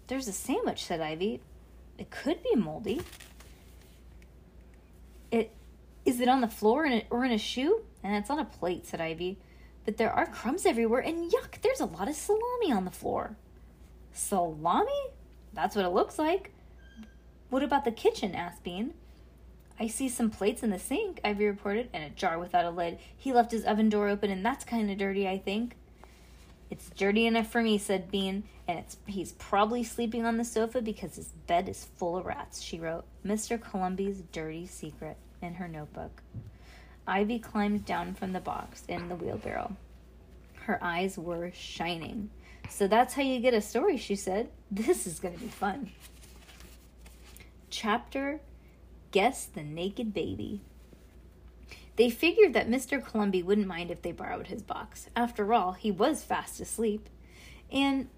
There's 0.06 0.28
a 0.28 0.32
sandwich, 0.32 0.84
said 0.84 1.00
Ivy. 1.00 1.40
It 1.98 2.10
could 2.10 2.42
be 2.42 2.54
moldy. 2.56 3.02
It 5.30 5.52
is 6.04 6.20
it 6.20 6.28
on 6.28 6.40
the 6.40 6.48
floor 6.48 6.86
in 6.86 6.92
a, 6.92 7.06
or 7.10 7.24
in 7.24 7.30
a 7.30 7.38
shoe? 7.38 7.82
And 8.02 8.16
it's 8.16 8.30
on 8.30 8.38
a 8.38 8.44
plate, 8.44 8.86
said 8.86 9.00
Ivy. 9.00 9.38
But 9.84 9.96
there 9.96 10.12
are 10.12 10.26
crumbs 10.26 10.66
everywhere, 10.66 11.00
and 11.00 11.30
yuck, 11.30 11.60
there's 11.62 11.80
a 11.80 11.86
lot 11.86 12.08
of 12.08 12.14
salami 12.14 12.72
on 12.72 12.84
the 12.84 12.90
floor. 12.90 13.36
Salami? 14.12 15.10
That's 15.52 15.76
what 15.76 15.84
it 15.84 15.90
looks 15.90 16.18
like. 16.18 16.52
What 17.48 17.62
about 17.62 17.84
the 17.84 17.90
kitchen? 17.90 18.34
asked 18.34 18.62
Bean. 18.62 18.94
I 19.78 19.86
see 19.86 20.08
some 20.08 20.30
plates 20.30 20.62
in 20.62 20.70
the 20.70 20.78
sink, 20.78 21.20
Ivy 21.24 21.46
reported, 21.46 21.88
and 21.92 22.04
a 22.04 22.10
jar 22.10 22.38
without 22.38 22.66
a 22.66 22.70
lid. 22.70 22.98
He 23.16 23.32
left 23.32 23.52
his 23.52 23.64
oven 23.64 23.88
door 23.88 24.08
open, 24.08 24.30
and 24.30 24.44
that's 24.44 24.64
kind 24.64 24.90
of 24.90 24.98
dirty, 24.98 25.26
I 25.26 25.38
think. 25.38 25.76
It's 26.70 26.88
dirty 26.90 27.26
enough 27.26 27.50
for 27.50 27.62
me, 27.62 27.78
said 27.78 28.10
Bean, 28.10 28.44
and 28.68 28.78
it's 28.78 28.96
he's 29.06 29.32
probably 29.32 29.82
sleeping 29.82 30.24
on 30.24 30.36
the 30.36 30.44
sofa 30.44 30.80
because 30.80 31.16
his 31.16 31.28
bed 31.46 31.68
is 31.68 31.88
full 31.96 32.16
of 32.16 32.26
rats, 32.26 32.62
she 32.62 32.78
wrote. 32.78 33.04
Mr. 33.26 33.60
Columby's 33.60 34.22
dirty 34.32 34.66
secret 34.66 35.16
in 35.42 35.54
her 35.54 35.66
notebook. 35.66 36.22
Ivy 37.06 37.40
climbed 37.40 37.84
down 37.84 38.14
from 38.14 38.32
the 38.32 38.40
box 38.40 38.84
in 38.88 39.08
the 39.08 39.16
wheelbarrow. 39.16 39.76
Her 40.62 40.78
eyes 40.82 41.18
were 41.18 41.50
shining. 41.52 42.30
So 42.68 42.86
that's 42.86 43.14
how 43.14 43.22
you 43.22 43.40
get 43.40 43.54
a 43.54 43.60
story, 43.60 43.96
she 43.96 44.14
said. 44.14 44.50
This 44.70 45.06
is 45.08 45.18
going 45.18 45.34
to 45.34 45.40
be 45.40 45.48
fun. 45.48 45.90
Chapter 47.68 48.40
Guess 49.10 49.46
the 49.46 49.64
Naked 49.64 50.14
Baby. 50.14 50.60
They 52.00 52.08
figured 52.08 52.54
that 52.54 52.70
Mr. 52.70 53.04
Columby 53.04 53.42
wouldn't 53.42 53.66
mind 53.66 53.90
if 53.90 54.00
they 54.00 54.12
borrowed 54.12 54.46
his 54.46 54.62
box. 54.62 55.10
After 55.14 55.52
all, 55.52 55.72
he 55.72 55.90
was 55.90 56.24
fast 56.24 56.58
asleep. 56.58 57.10
And 57.70 58.08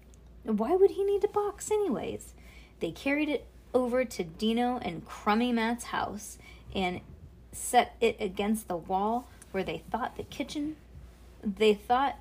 why 0.43 0.73
would 0.77 0.91
he 0.91 1.03
need 1.03 1.21
a 1.25 1.27
box, 1.27 1.69
anyways? 1.69 2.33
They 2.79 2.91
carried 2.91 3.27
it 3.27 3.45
over 3.73 4.05
to 4.05 4.23
Dino 4.23 4.77
and 4.77 5.05
Crummy 5.05 5.51
Matt's 5.51 5.83
house 5.83 6.37
and 6.73 7.01
set 7.51 7.97
it 7.99 8.15
against 8.21 8.69
the 8.69 8.77
wall 8.77 9.27
where 9.51 9.65
they 9.65 9.83
thought 9.91 10.15
the 10.15 10.23
kitchen 10.23 10.77
they 11.43 11.73
thought 11.73 12.15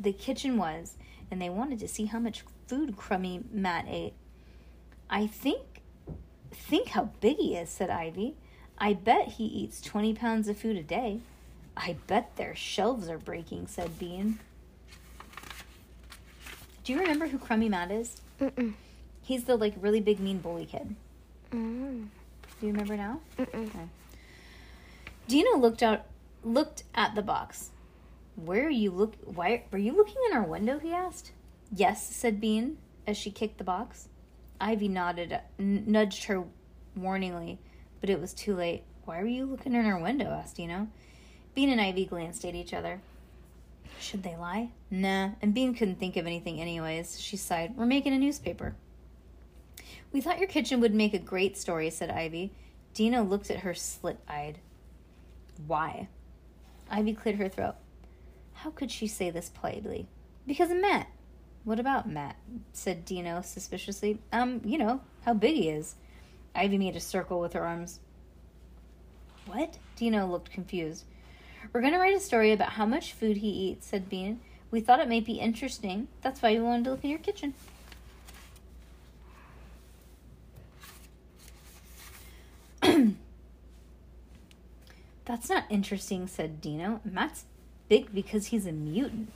the 0.00 0.14
kitchen 0.14 0.56
was 0.56 0.96
and 1.30 1.42
they 1.42 1.50
wanted 1.50 1.78
to 1.80 1.88
see 1.88 2.06
how 2.06 2.18
much 2.18 2.42
food 2.68 2.96
Crummy 2.96 3.42
Matt 3.52 3.84
ate. 3.86 4.14
I 5.10 5.26
think 5.26 5.82
think 6.50 6.88
how 6.88 7.10
big 7.20 7.36
he 7.36 7.54
is, 7.54 7.68
said 7.68 7.90
Ivy. 7.90 8.36
I 8.78 8.92
bet 8.94 9.28
he 9.28 9.44
eats 9.44 9.80
20 9.80 10.14
pounds 10.14 10.48
of 10.48 10.56
food 10.58 10.76
a 10.76 10.82
day. 10.82 11.20
I 11.76 11.96
bet 12.06 12.36
their 12.36 12.54
shelves 12.54 13.08
are 13.08 13.18
breaking, 13.18 13.66
said 13.66 13.98
Bean. 13.98 14.38
Do 16.84 16.92
you 16.92 17.00
remember 17.00 17.28
who 17.28 17.38
Crummy 17.38 17.68
Matt 17.68 17.90
is? 17.90 18.20
Mm-mm. 18.40 18.74
He's 19.22 19.44
the 19.44 19.56
like 19.56 19.74
really 19.80 20.00
big 20.00 20.20
mean 20.20 20.38
bully 20.38 20.66
kid. 20.66 20.94
Mm. 21.50 22.08
Do 22.60 22.66
you 22.66 22.72
remember 22.72 22.96
now? 22.96 23.20
Mm-mm. 23.38 23.68
Okay. 23.68 23.88
Dina 25.26 25.56
looked 25.56 25.82
out 25.82 26.02
looked 26.42 26.84
at 26.94 27.14
the 27.14 27.22
box. 27.22 27.70
Where 28.36 28.66
are 28.66 28.70
you 28.70 28.90
look 28.90 29.14
why 29.24 29.64
were 29.70 29.78
you 29.78 29.92
looking 29.96 30.16
in 30.30 30.36
our 30.36 30.44
window? 30.44 30.78
he 30.78 30.92
asked. 30.92 31.32
Yes, 31.74 32.06
said 32.14 32.40
Bean 32.40 32.76
as 33.06 33.16
she 33.16 33.30
kicked 33.30 33.58
the 33.58 33.64
box. 33.64 34.08
Ivy 34.60 34.88
nodded 34.88 35.38
n- 35.58 35.84
nudged 35.86 36.24
her 36.24 36.44
warningly, 36.98 37.58
but 38.04 38.10
it 38.10 38.20
was 38.20 38.34
too 38.34 38.54
late. 38.54 38.82
Why 39.06 39.22
were 39.22 39.26
you 39.26 39.46
looking 39.46 39.72
in 39.72 39.86
our 39.86 39.98
window? 39.98 40.26
asked 40.26 40.56
Dino. 40.56 40.88
Bean 41.54 41.70
and 41.70 41.80
Ivy 41.80 42.04
glanced 42.04 42.44
at 42.44 42.54
each 42.54 42.74
other. 42.74 43.00
Should 43.98 44.22
they 44.22 44.36
lie? 44.36 44.72
Nah, 44.90 45.30
and 45.40 45.54
Bean 45.54 45.74
couldn't 45.74 45.98
think 45.98 46.18
of 46.18 46.26
anything 46.26 46.60
anyways. 46.60 47.18
She 47.18 47.38
sighed. 47.38 47.74
We're 47.78 47.86
making 47.86 48.12
a 48.12 48.18
newspaper. 48.18 48.74
We 50.12 50.20
thought 50.20 50.38
your 50.38 50.48
kitchen 50.48 50.80
would 50.80 50.92
make 50.92 51.14
a 51.14 51.18
great 51.18 51.56
story, 51.56 51.88
said 51.88 52.10
Ivy. 52.10 52.52
Dina 52.92 53.22
looked 53.22 53.50
at 53.50 53.60
her 53.60 53.72
slit 53.72 54.18
eyed. 54.28 54.58
Why? 55.66 56.08
Ivy 56.90 57.14
cleared 57.14 57.38
her 57.38 57.48
throat. 57.48 57.76
How 58.52 58.68
could 58.68 58.90
she 58.90 59.06
say 59.06 59.30
this 59.30 59.48
politely? 59.48 60.08
Because 60.46 60.70
of 60.70 60.76
Matt. 60.76 61.06
What 61.64 61.80
about 61.80 62.06
Matt? 62.06 62.36
said 62.74 63.06
Dino 63.06 63.40
suspiciously. 63.40 64.18
Um, 64.30 64.60
you 64.62 64.76
know, 64.76 65.00
how 65.22 65.32
big 65.32 65.54
he 65.54 65.70
is. 65.70 65.94
Ivy 66.54 66.78
made 66.78 66.96
a 66.96 67.00
circle 67.00 67.40
with 67.40 67.52
her 67.54 67.64
arms. 67.64 68.00
What? 69.46 69.78
Dino 69.96 70.26
looked 70.26 70.50
confused. 70.50 71.04
We're 71.72 71.80
going 71.80 71.92
to 71.92 71.98
write 71.98 72.16
a 72.16 72.20
story 72.20 72.52
about 72.52 72.70
how 72.70 72.86
much 72.86 73.12
food 73.12 73.38
he 73.38 73.48
eats, 73.48 73.86
said 73.86 74.08
Bean. 74.08 74.40
We 74.70 74.80
thought 74.80 75.00
it 75.00 75.08
might 75.08 75.24
be 75.24 75.34
interesting. 75.40 76.08
That's 76.22 76.42
why 76.42 76.52
we 76.54 76.60
wanted 76.60 76.84
to 76.84 76.90
look 76.92 77.04
in 77.04 77.10
your 77.10 77.18
kitchen. 77.18 77.54
That's 85.24 85.48
not 85.48 85.64
interesting, 85.70 86.26
said 86.26 86.60
Dino. 86.60 87.00
Matt's 87.04 87.44
big 87.88 88.12
because 88.14 88.46
he's 88.46 88.66
a 88.66 88.72
mutant. 88.72 89.30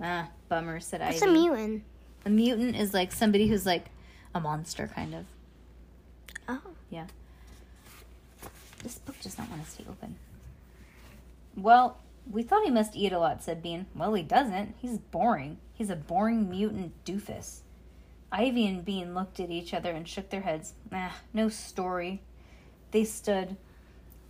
Ah, 0.00 0.28
bummer, 0.48 0.80
said 0.80 1.00
What's 1.00 1.22
Ivy. 1.22 1.30
a 1.30 1.34
mutant? 1.34 1.82
A 2.24 2.30
mutant 2.30 2.76
is 2.76 2.94
like 2.94 3.12
somebody 3.12 3.48
who's 3.48 3.66
like 3.66 3.86
a 4.34 4.40
monster, 4.40 4.86
kind 4.94 5.14
of. 5.14 5.26
Yeah. 6.94 7.06
This 8.84 8.98
book 8.98 9.16
does 9.20 9.36
not 9.36 9.50
want 9.50 9.64
to 9.64 9.70
stay 9.70 9.84
open. 9.90 10.14
Well, 11.56 11.98
we 12.30 12.44
thought 12.44 12.62
he 12.62 12.70
must 12.70 12.94
eat 12.94 13.12
a 13.12 13.18
lot, 13.18 13.42
said 13.42 13.64
Bean. 13.64 13.86
Well, 13.96 14.14
he 14.14 14.22
doesn't. 14.22 14.76
He's 14.78 14.98
boring. 14.98 15.58
He's 15.72 15.90
a 15.90 15.96
boring 15.96 16.48
mutant 16.48 16.92
doofus. 17.04 17.62
Ivy 18.30 18.66
and 18.68 18.84
Bean 18.84 19.12
looked 19.12 19.40
at 19.40 19.50
each 19.50 19.74
other 19.74 19.90
and 19.90 20.06
shook 20.06 20.30
their 20.30 20.42
heads. 20.42 20.74
Ah, 20.92 21.16
no 21.32 21.48
story. 21.48 22.22
They 22.92 23.02
stood. 23.02 23.56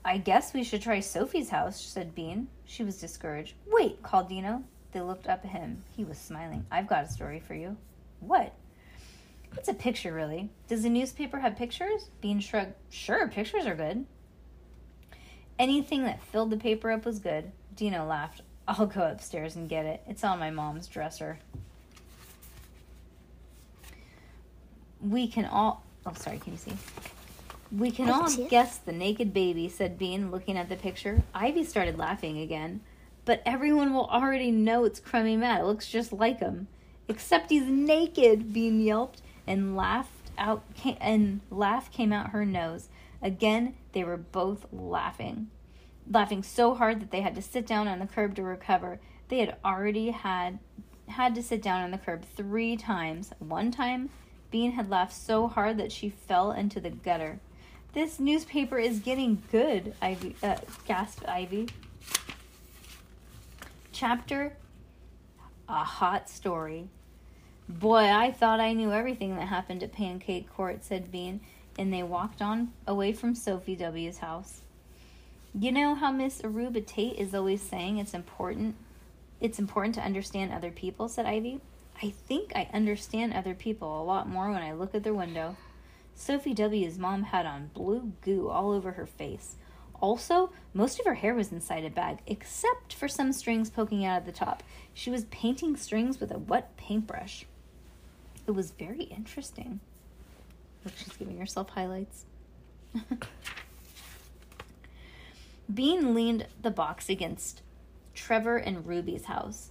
I 0.02 0.16
guess 0.16 0.54
we 0.54 0.64
should 0.64 0.80
try 0.80 1.00
Sophie's 1.00 1.50
house, 1.50 1.78
said 1.78 2.14
Bean. 2.14 2.49
She 2.64 2.83
was 2.83 2.99
discouraged. 2.99 3.56
Wait, 3.66 4.02
called 4.02 4.30
Dino. 4.30 4.64
They 4.92 5.02
looked 5.02 5.26
up 5.26 5.44
at 5.44 5.50
him. 5.50 5.85
He 5.94 6.04
was 6.04 6.16
smiling. 6.16 6.64
I've 6.71 6.88
got 6.88 7.04
a 7.04 7.11
story 7.11 7.40
for 7.40 7.54
you. 7.54 7.76
What? 8.21 8.54
What's 9.54 9.68
a 9.68 9.75
picture, 9.75 10.12
really? 10.12 10.50
Does 10.68 10.82
the 10.82 10.90
newspaper 10.90 11.38
have 11.38 11.56
pictures? 11.56 12.11
Bean 12.20 12.40
shrugged. 12.40 12.75
Sure, 12.90 13.28
pictures 13.28 13.66
are 13.66 13.75
good. 13.75 14.04
Anything 15.58 16.02
that 16.04 16.23
filled 16.23 16.50
the 16.50 16.56
paper 16.56 16.90
up 16.90 17.04
was 17.04 17.20
good. 17.20 17.52
Dino 17.76 18.04
laughed. 18.04 18.42
I'll 18.66 18.87
go 18.87 19.02
upstairs 19.02 19.56
and 19.56 19.68
get 19.68 19.87
it. 19.87 20.02
It's 20.08 20.25
on 20.25 20.38
my 20.38 20.50
mom's 20.50 20.88
dresser. 20.88 21.38
We 25.00 25.28
can 25.28 25.44
all. 25.44 25.84
Oh, 26.04 26.14
sorry, 26.14 26.38
can 26.38 26.52
you 26.52 26.58
see? 26.58 26.73
We 27.70 27.90
can 27.90 28.11
all 28.11 28.28
guess 28.49 28.78
the 28.78 28.92
naked 28.92 29.32
baby, 29.32 29.68
said 29.68 29.99
Bean, 29.99 30.30
looking 30.30 30.56
at 30.56 30.68
the 30.68 30.76
picture. 30.76 31.23
Ivy 31.34 31.64
started 31.64 31.99
laughing 31.99 32.38
again. 32.38 32.80
But 33.25 33.42
everyone 33.46 33.94
will 33.94 34.06
already 34.06 34.50
know 34.50 34.84
it's 34.84 35.00
Crummy 35.00 35.37
Matt. 35.37 35.61
It 35.61 35.64
looks 35.64 35.88
just 35.88 36.12
like 36.12 36.40
him. 36.40 36.68
Except 37.08 37.50
he's 37.50 37.64
naked, 37.64 38.52
Bean 38.52 38.80
yelped 38.80 39.23
and 39.46 39.76
laughed 39.76 40.30
out 40.38 40.62
ca- 40.76 40.98
and 41.00 41.40
laugh 41.50 41.90
came 41.90 42.12
out 42.12 42.30
her 42.30 42.44
nose. 42.44 42.88
Again, 43.22 43.74
they 43.92 44.04
were 44.04 44.16
both 44.16 44.66
laughing. 44.72 45.48
Laughing 46.10 46.42
so 46.42 46.74
hard 46.74 47.00
that 47.00 47.10
they 47.10 47.22
had 47.22 47.34
to 47.34 47.42
sit 47.42 47.66
down 47.66 47.88
on 47.88 47.98
the 47.98 48.06
curb 48.06 48.34
to 48.36 48.42
recover. 48.42 49.00
They 49.28 49.38
had 49.38 49.56
already 49.64 50.10
had 50.10 50.58
had 51.08 51.34
to 51.34 51.42
sit 51.42 51.62
down 51.62 51.82
on 51.82 51.90
the 51.90 51.98
curb 51.98 52.24
3 52.24 52.76
times. 52.76 53.32
One 53.38 53.70
time, 53.70 54.08
Bean 54.50 54.72
had 54.72 54.88
laughed 54.88 55.12
so 55.12 55.48
hard 55.48 55.76
that 55.78 55.92
she 55.92 56.08
fell 56.08 56.52
into 56.52 56.80
the 56.80 56.90
gutter. 56.90 57.40
This 57.92 58.18
newspaper 58.18 58.78
is 58.78 58.98
getting 59.00 59.42
good, 59.52 59.94
Ivy 60.00 60.34
uh, 60.42 60.56
gasped 60.86 61.28
Ivy. 61.28 61.68
Chapter 63.92 64.56
A 65.68 65.84
Hot 65.84 66.28
Story. 66.28 66.88
Boy, 67.68 68.11
I 68.11 68.30
thought 68.30 68.61
I 68.61 68.75
knew 68.75 68.92
everything 68.92 69.37
that 69.37 69.49
happened 69.49 69.83
at 69.83 69.92
Pancake 69.92 70.50
Court, 70.50 70.85
said 70.85 71.11
Bean, 71.11 71.40
and 71.78 71.92
they 71.92 72.02
walked 72.02 72.42
on 72.42 72.73
away 72.87 73.12
from 73.12 73.35
Sophie 73.35 73.76
W.'s 73.76 74.18
house. 74.18 74.61
You 75.59 75.73
know 75.73 75.94
how 75.94 76.12
Miss 76.12 76.42
Aruba 76.42 76.85
Tate 76.85 77.18
is 77.18 77.35
always 77.35 77.62
saying 77.62 77.99
it's 77.99 78.14
important 78.14 78.76
it's 79.40 79.59
important 79.59 79.94
to 79.97 80.00
understand 80.00 80.52
other 80.52 80.71
people, 80.71 81.09
said 81.09 81.26
Ivy. 81.26 81.61
I 82.02 82.11
think 82.11 82.52
I 82.54 82.68
understand 82.73 83.35
other 83.35 83.54
people 83.54 84.00
a 84.00 84.04
lot 84.04 84.28
more 84.28 84.50
when 84.50 84.62
I 84.62 84.73
look 84.73 84.94
at 84.94 85.02
their 85.02 85.12
window. 85.12 85.56
Sophie 86.14 86.54
W.'s 86.54 86.99
mom 86.99 87.25
had 87.25 87.44
on 87.44 87.71
blue 87.75 88.12
goo 88.23 88.49
all 88.49 88.73
over 88.73 88.92
her 88.92 89.06
face. 89.06 89.56
Also, 90.00 90.50
most 90.73 90.99
of 90.99 91.06
her 91.06 91.14
hair 91.14 91.35
was 91.35 91.52
inside 91.52 91.85
a 91.85 91.90
bag, 91.90 92.18
except 92.26 92.92
for 92.94 93.09
some 93.09 93.33
strings 93.33 93.71
poking 93.71 94.04
out 94.04 94.18
at 94.18 94.26
the 94.26 94.33
top. 94.33 94.62
She 94.92 95.11
was 95.11 95.25
painting 95.26 95.76
strings 95.76 96.21
with 96.21 96.30
a 96.30 96.38
wet 96.38 96.76
paintbrush. 96.76 97.47
It 98.46 98.50
was 98.50 98.72
very 98.72 99.04
interesting. 99.04 99.80
Look, 100.84 100.94
she's 100.96 101.16
giving 101.16 101.38
herself 101.38 101.70
highlights. 101.70 102.26
Bean 105.72 106.14
leaned 106.14 106.46
the 106.60 106.70
box 106.70 107.08
against 107.08 107.62
Trevor 108.14 108.58
and 108.58 108.86
Ruby's 108.86 109.24
house. 109.24 109.70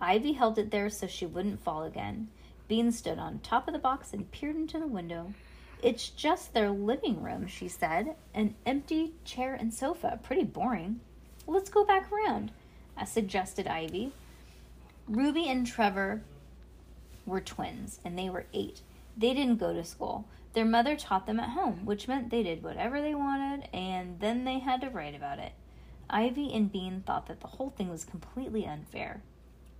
Ivy 0.00 0.32
held 0.32 0.58
it 0.58 0.70
there 0.70 0.88
so 0.88 1.06
she 1.06 1.26
wouldn't 1.26 1.62
fall 1.62 1.82
again. 1.84 2.28
Bean 2.66 2.92
stood 2.92 3.18
on 3.18 3.40
top 3.40 3.68
of 3.68 3.74
the 3.74 3.78
box 3.78 4.12
and 4.12 4.30
peered 4.30 4.56
into 4.56 4.78
the 4.78 4.86
window. 4.86 5.34
It's 5.82 6.08
just 6.08 6.54
their 6.54 6.70
living 6.70 7.22
room, 7.22 7.46
she 7.46 7.68
said. 7.68 8.16
An 8.32 8.54
empty 8.64 9.12
chair 9.24 9.54
and 9.54 9.72
sofa. 9.72 10.18
Pretty 10.22 10.44
boring. 10.44 11.00
Let's 11.46 11.68
go 11.68 11.84
back 11.84 12.10
around, 12.10 12.52
I 12.96 13.04
suggested 13.04 13.66
Ivy. 13.66 14.12
Ruby 15.06 15.46
and 15.46 15.66
Trevor 15.66 16.22
were 17.26 17.40
twins, 17.40 18.00
and 18.04 18.18
they 18.18 18.28
were 18.28 18.46
eight. 18.52 18.80
They 19.16 19.34
didn't 19.34 19.58
go 19.58 19.72
to 19.72 19.84
school. 19.84 20.26
Their 20.54 20.64
mother 20.64 20.96
taught 20.96 21.26
them 21.26 21.40
at 21.40 21.50
home, 21.50 21.84
which 21.84 22.08
meant 22.08 22.30
they 22.30 22.42
did 22.42 22.62
whatever 22.62 23.00
they 23.00 23.14
wanted, 23.14 23.68
and 23.72 24.20
then 24.20 24.44
they 24.44 24.60
had 24.60 24.80
to 24.82 24.90
write 24.90 25.14
about 25.14 25.38
it. 25.38 25.52
Ivy 26.08 26.52
and 26.52 26.70
Bean 26.70 27.02
thought 27.04 27.26
that 27.26 27.40
the 27.40 27.48
whole 27.48 27.70
thing 27.70 27.90
was 27.90 28.04
completely 28.04 28.66
unfair. 28.66 29.22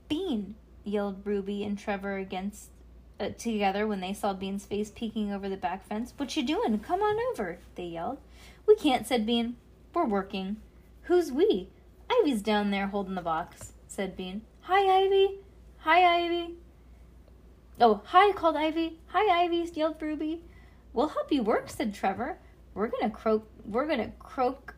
Bean! 0.08 0.56
yelled 0.84 1.24
Ruby 1.24 1.64
and 1.64 1.78
Trevor 1.78 2.18
against 2.18 2.70
uh, 3.18 3.30
together 3.38 3.86
when 3.86 4.00
they 4.00 4.12
saw 4.12 4.34
Bean's 4.34 4.66
face 4.66 4.90
peeking 4.90 5.32
over 5.32 5.48
the 5.48 5.56
back 5.56 5.86
fence. 5.86 6.12
What 6.16 6.36
you 6.36 6.42
doing? 6.42 6.78
Come 6.80 7.00
on 7.00 7.16
over, 7.30 7.58
they 7.74 7.84
yelled. 7.84 8.18
We 8.66 8.76
can't, 8.76 9.06
said 9.06 9.24
Bean. 9.24 9.56
We're 9.94 10.06
working. 10.06 10.56
Who's 11.02 11.30
we? 11.30 11.68
Ivy's 12.10 12.42
down 12.42 12.70
there 12.70 12.88
holding 12.88 13.14
the 13.14 13.22
box, 13.22 13.72
said 13.86 14.16
Bean. 14.16 14.42
Hi, 14.62 15.04
Ivy. 15.04 15.38
Hi, 15.78 16.24
Ivy. 16.24 16.54
Oh, 17.80 18.02
hi, 18.04 18.32
called 18.32 18.56
Ivy. 18.56 19.00
Hi, 19.08 19.44
Ivy, 19.44 19.68
yelled 19.74 20.00
Ruby. 20.00 20.42
We'll 20.92 21.08
help 21.08 21.32
you 21.32 21.42
work, 21.42 21.68
said 21.68 21.92
Trevor. 21.92 22.38
We're 22.72 22.86
gonna 22.86 23.10
croak. 23.10 23.48
We're 23.64 23.88
gonna 23.88 24.12
croak 24.20 24.76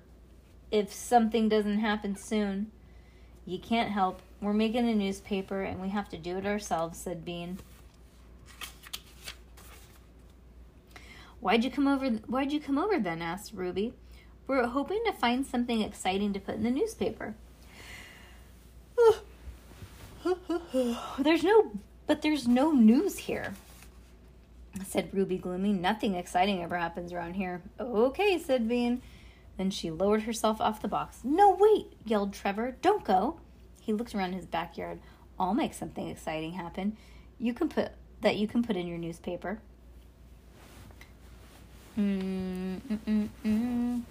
if 0.71 0.93
something 0.93 1.51
doesn't 1.51 1.81
happen 1.81 2.17
soon. 2.17 2.71
You 3.45 3.59
can't 3.59 3.91
help. 3.91 4.23
We're 4.41 4.55
making 4.55 4.89
a 4.89 4.95
newspaper 4.95 5.63
and 5.63 5.81
we 5.81 5.91
have 5.91 6.09
to 6.09 6.17
do 6.17 6.39
it 6.39 6.47
ourselves, 6.47 6.99
said 6.99 7.23
Bean. 7.23 7.59
Why'd 11.41 11.65
you 11.65 11.71
come 11.71 11.87
over? 11.87 12.09
Why'd 12.09 12.51
you 12.51 12.61
come 12.61 12.79
over 12.79 12.99
then? 12.99 13.21
asked 13.21 13.53
Ruby. 13.53 13.93
We're 14.47 14.67
hoping 14.67 15.03
to 15.05 15.13
find 15.13 15.47
something 15.47 15.83
exciting 15.83 16.33
to 16.33 16.41
put 16.41 16.55
in 16.55 16.63
the 16.63 16.71
newspaper. 16.71 17.35
there's 21.19 21.45
no, 21.45 21.73
but 22.07 22.23
there's 22.23 22.47
no 22.47 22.73
news 22.73 23.19
here, 23.19 23.55
said 24.85 25.11
Ruby 25.13 25.39
gloomy. 25.39 25.73
Nothing 25.73 26.15
exciting 26.15 26.63
ever 26.63 26.77
happens 26.77 27.13
around 27.13 27.35
here. 27.35 27.63
Okay, 27.81 28.39
said 28.39 28.69
Bean. 28.69 29.03
Then 29.57 29.71
she 29.71 29.91
lowered 29.91 30.23
herself 30.23 30.61
off 30.61 30.83
the 30.83 30.89
box. 30.89 31.21
No, 31.25 31.57
wait, 31.59 31.87
yelled 32.05 32.33
Trevor. 32.33 32.77
Don't 32.83 33.05
go. 33.05 33.41
He 33.81 33.93
looked 33.93 34.15
around 34.15 34.35
his 34.35 34.47
backyard. 34.47 35.01
I'll 35.39 35.55
make 35.55 35.75
something 35.75 36.09
exciting 36.09 36.53
happen. 36.53 36.97
You 37.39 37.55
can 37.55 37.69
put 37.69 37.93
that 38.21 38.37
you 38.37 38.49
can 38.49 38.63
put 38.63 38.77
in 38.77 38.87
your 38.87 38.99
newspaper. 38.99 39.59
Mm, 41.99 42.81
mm, 42.81 43.29
mm. 43.45 44.03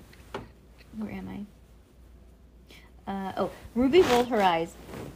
Where 0.98 1.12
am 1.12 1.30
I? 3.08 3.12
Uh, 3.12 3.34
oh, 3.38 3.52
Ruby 3.76 4.02
rolled 4.02 4.28
her 4.30 4.42
eyes. 4.42 4.74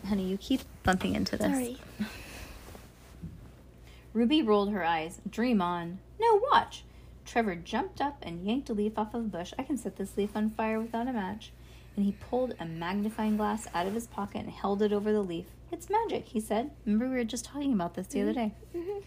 Honey, 0.07 0.25
you 0.25 0.37
keep 0.37 0.61
bumping 0.83 1.15
into 1.15 1.37
this. 1.37 1.51
Sorry. 1.51 1.77
Ruby 4.13 4.41
rolled 4.41 4.71
her 4.71 4.83
eyes. 4.83 5.21
Dream 5.29 5.61
on. 5.61 5.99
No, 6.19 6.41
watch. 6.51 6.83
Trevor 7.25 7.55
jumped 7.55 8.01
up 8.01 8.17
and 8.23 8.45
yanked 8.45 8.69
a 8.69 8.73
leaf 8.73 8.97
off 8.97 9.13
of 9.13 9.21
a 9.25 9.27
bush. 9.27 9.53
I 9.59 9.63
can 9.63 9.77
set 9.77 9.97
this 9.97 10.17
leaf 10.17 10.35
on 10.35 10.49
fire 10.49 10.79
without 10.79 11.07
a 11.07 11.13
match. 11.13 11.51
And 11.95 12.05
he 12.05 12.13
pulled 12.13 12.55
a 12.59 12.65
magnifying 12.65 13.37
glass 13.37 13.67
out 13.73 13.85
of 13.85 13.93
his 13.93 14.07
pocket 14.07 14.41
and 14.41 14.49
held 14.49 14.81
it 14.81 14.93
over 14.93 15.11
the 15.11 15.21
leaf. 15.21 15.45
It's 15.71 15.89
magic, 15.89 16.25
he 16.25 16.39
said. 16.39 16.71
Remember, 16.85 17.09
we 17.09 17.15
were 17.15 17.23
just 17.23 17.45
talking 17.45 17.73
about 17.73 17.93
this 17.93 18.07
the 18.07 18.21
other 18.21 18.33
day. 18.33 18.53
Mhm. 18.73 19.03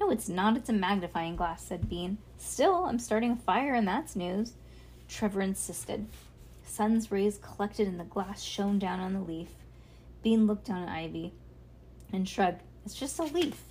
No, 0.00 0.10
it's 0.10 0.28
not. 0.28 0.56
It's 0.56 0.68
a 0.68 0.72
magnifying 0.74 1.36
glass, 1.36 1.62
said 1.62 1.88
Bean. 1.88 2.18
Still, 2.36 2.84
I'm 2.84 2.98
starting 2.98 3.32
a 3.32 3.36
fire, 3.36 3.74
and 3.74 3.88
that's 3.88 4.14
news. 4.14 4.54
Trevor 5.08 5.40
insisted. 5.40 6.06
Sun's 6.64 7.10
rays 7.10 7.38
collected 7.38 7.88
in 7.88 7.96
the 7.98 8.04
glass 8.04 8.42
shone 8.42 8.78
down 8.78 9.00
on 9.00 9.14
the 9.14 9.20
leaf. 9.20 9.48
Bean 10.22 10.46
looked 10.46 10.66
down 10.66 10.82
at 10.82 10.88
Ivy 10.88 11.32
and 12.12 12.28
shrugged. 12.28 12.62
It's 12.84 12.94
just 12.94 13.18
a 13.18 13.24
leaf. 13.24 13.64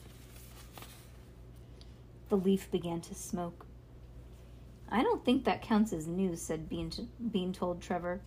The 2.29 2.38
leaf 2.38 2.69
began 2.72 3.01
to 3.01 3.15
smoke. 3.15 3.65
I 4.89 5.03
don't 5.03 5.24
think 5.24 5.43
that 5.46 5.62
counts 5.62 5.93
as 5.93 6.07
news, 6.07 6.41
said 6.41 6.69
Bean, 6.69 6.89
to, 6.91 7.03
Bean 7.31 7.53
told 7.53 7.81
Trevor. 7.81 8.22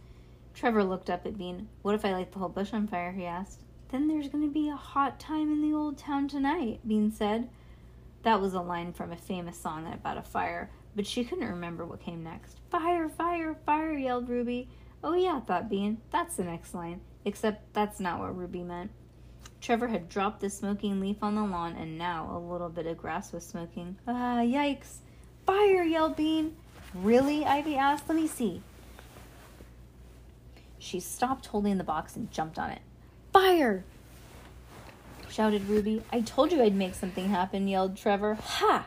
Trevor 0.54 0.85
looked 0.85 1.11
up 1.11 1.26
at 1.26 1.38
Bean. 1.38 1.69
What 1.83 1.95
if 1.95 2.04
I 2.04 2.12
light 2.12 2.33
the 2.33 2.38
whole 2.38 2.49
bush 2.49 2.73
on 2.73 2.87
fire? 2.87 3.12
he 3.12 3.25
asked. 3.25 3.62
Then 3.90 4.09
there's 4.09 4.28
going 4.28 4.45
to 4.45 4.52
be 4.52 4.69
a 4.69 4.76
hot 4.76 5.19
time 5.19 5.50
in 5.52 5.62
the 5.62 5.76
old 5.76 5.99
town 5.99 6.28
tonight, 6.28 6.80
Bean 6.87 7.11
said. 7.11 7.49
That 8.23 8.40
was 8.40 8.54
a 8.54 8.61
line 8.61 8.92
from 8.92 9.12
a 9.12 9.16
famous 9.16 9.59
song 9.59 9.90
about 9.92 10.19
a 10.19 10.23
fire, 10.23 10.71
but 10.95 11.07
she 11.07 11.25
couldn't 11.25 11.49
remember 11.49 11.85
what 11.87 12.00
came 12.00 12.23
next. 12.23 12.61
Fire, 12.71 13.09
fire, 13.09 13.57
fire, 13.64 13.92
yelled 13.92 14.28
Ruby. 14.28 14.69
Oh, 15.02 15.14
yeah, 15.14 15.40
thought 15.40 15.71
Bean. 15.71 15.99
That's 16.11 16.37
the 16.37 16.45
next 16.45 16.75
line. 16.75 17.00
Except 17.25 17.73
that's 17.73 18.00
not 18.00 18.19
what 18.19 18.37
Ruby 18.37 18.62
meant. 18.62 18.90
Trevor 19.61 19.88
had 19.88 20.09
dropped 20.09 20.40
the 20.40 20.49
smoking 20.49 21.00
leaf 21.00 21.23
on 21.23 21.35
the 21.35 21.43
lawn, 21.43 21.76
and 21.76 21.99
now 21.99 22.31
a 22.33 22.38
little 22.38 22.68
bit 22.70 22.87
of 22.87 22.96
grass 22.96 23.33
was 23.33 23.46
smoking. 23.46 23.96
Ah, 24.09 24.38
yikes. 24.38 24.99
Fire, 25.46 25.83
yelled 25.83 26.16
Bean. 26.16 26.57
Really? 26.94 27.44
Ivy 27.44 27.77
asked. 27.77 28.09
Let 28.09 28.16
me 28.16 28.27
see. 28.27 28.62
She 30.79 30.99
stopped 30.99 31.46
holding 31.46 31.77
the 31.77 31.85
box 31.85 32.16
and 32.16 32.31
jumped 32.31 32.59
on 32.59 32.70
it. 32.70 32.81
Fire! 33.33 33.85
shouted 35.29 35.68
Ruby. 35.68 36.03
I 36.12 36.23
told 36.23 36.51
you 36.51 36.62
I'd 36.62 36.75
make 36.75 36.94
something 36.94 37.29
happen, 37.29 37.68
yelled 37.68 37.96
Trevor. 37.96 38.35
Ha! 38.35 38.87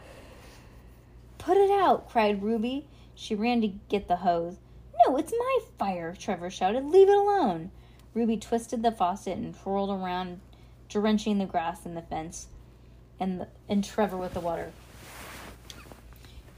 Put 1.38 1.58
it 1.58 1.72
out, 1.72 2.10
cried 2.10 2.42
Ruby. 2.44 2.88
She 3.16 3.36
ran 3.36 3.62
to 3.62 3.68
get 3.68 4.08
the 4.08 4.18
hose. 4.18 4.58
No, 5.06 5.18
it's 5.18 5.32
my 5.32 5.60
fire, 5.78 6.16
Trevor 6.18 6.50
shouted. 6.50 6.86
Leave 6.86 7.10
it 7.10 7.16
alone. 7.16 7.72
Ruby 8.14 8.38
twisted 8.38 8.84
the 8.84 8.92
faucet 8.92 9.38
and 9.38 9.56
twirled 9.56 9.90
around, 9.90 10.40
drenching 10.94 11.40
the 11.40 11.46
grass 11.46 11.86
and 11.86 11.98
the 11.98 12.02
fence 12.04 12.48
and, 13.20 13.42
the, 13.42 13.48
and 13.68 13.84
Trevor 13.84 14.16
with 14.16 14.34
the 14.34 14.40
water. 14.40 14.72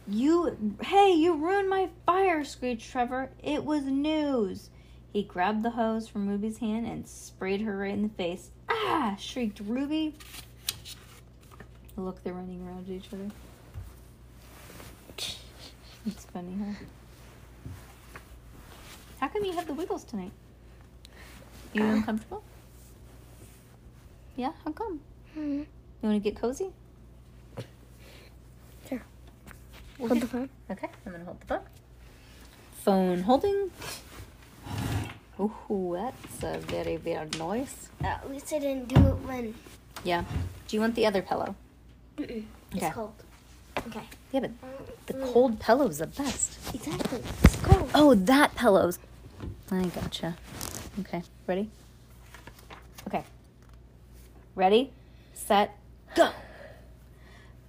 You, 0.08 0.76
hey, 0.84 1.14
you 1.14 1.36
ruined 1.36 1.70
my 1.70 1.90
fire, 2.06 2.44
screeched 2.44 2.92
Trevor. 2.92 3.32
It 3.42 3.64
was 3.64 3.86
news. 3.86 4.70
He 5.14 5.24
grabbed 5.24 5.64
the 5.64 5.72
hose 5.72 6.08
from 6.08 6.28
Ruby's 6.28 6.58
hand 6.58 6.86
and 6.86 7.08
sprayed 7.08 7.62
her 7.62 7.78
right 7.78 7.94
in 7.94 8.04
the 8.04 8.10
face. 8.10 8.52
Ah! 8.70 9.16
shrieked 9.18 9.62
Ruby. 9.62 10.14
Look, 11.96 12.22
they're 12.24 12.34
running 12.34 12.68
around 12.68 12.90
each 12.90 13.08
other. 13.14 13.30
It's 16.08 16.26
funny, 16.26 16.56
huh? 16.60 16.86
How 19.20 19.28
come 19.28 19.44
you 19.44 19.54
have 19.54 19.66
the 19.66 19.74
wiggles 19.74 20.04
tonight? 20.04 20.32
Are 21.76 21.82
You 21.82 21.84
uncomfortable? 21.94 22.44
Yeah, 24.36 24.52
how 24.64 24.72
come? 24.72 25.00
Mhm. 25.36 25.60
You 25.60 25.66
want 26.10 26.24
to 26.24 26.30
get 26.32 26.40
cozy? 26.40 26.72
Sure. 28.90 29.02
We'll 29.98 30.10
Hold 30.10 30.20
get- 30.20 30.22
the 30.22 30.28
phone. 30.28 30.50
Okay, 30.70 30.90
I'm 31.06 31.12
gonna 31.12 31.26
hold 31.26 31.40
the 31.42 31.46
phone. 31.48 31.62
Phone 32.84 33.22
holding. 33.24 33.72
Ooh, 35.40 35.94
that's 35.96 36.44
a 36.44 36.60
very 36.60 36.98
weird 36.98 37.38
noise. 37.38 37.90
At 38.04 38.30
least 38.30 38.54
I 38.54 38.60
didn't 38.60 38.88
do 38.88 38.96
it 39.08 39.16
when 39.28 39.56
Yeah. 40.04 40.24
Do 40.68 40.76
you 40.78 40.82
want 40.82 40.96
the 40.96 41.06
other 41.06 41.22
pillow? 41.22 41.56
Mm-mm. 42.18 42.46
it's 42.74 42.94
cold. 42.94 43.14
Okay. 43.88 44.04
Yeah, 44.32 44.42
but 44.42 44.52
the 45.08 45.14
cold 45.34 45.60
pillow's 45.60 45.98
the 45.98 46.08
best. 46.08 46.58
Exactly. 46.76 47.22
It's 47.44 47.56
cold. 47.58 47.90
Oh, 47.94 48.14
that 48.16 48.56
pillow's. 48.56 49.00
I 49.72 49.86
gotcha. 49.88 50.36
Okay, 51.02 51.24
ready? 51.48 51.70
Ready, 54.56 54.94
set, 55.34 55.78
go. 56.16 56.32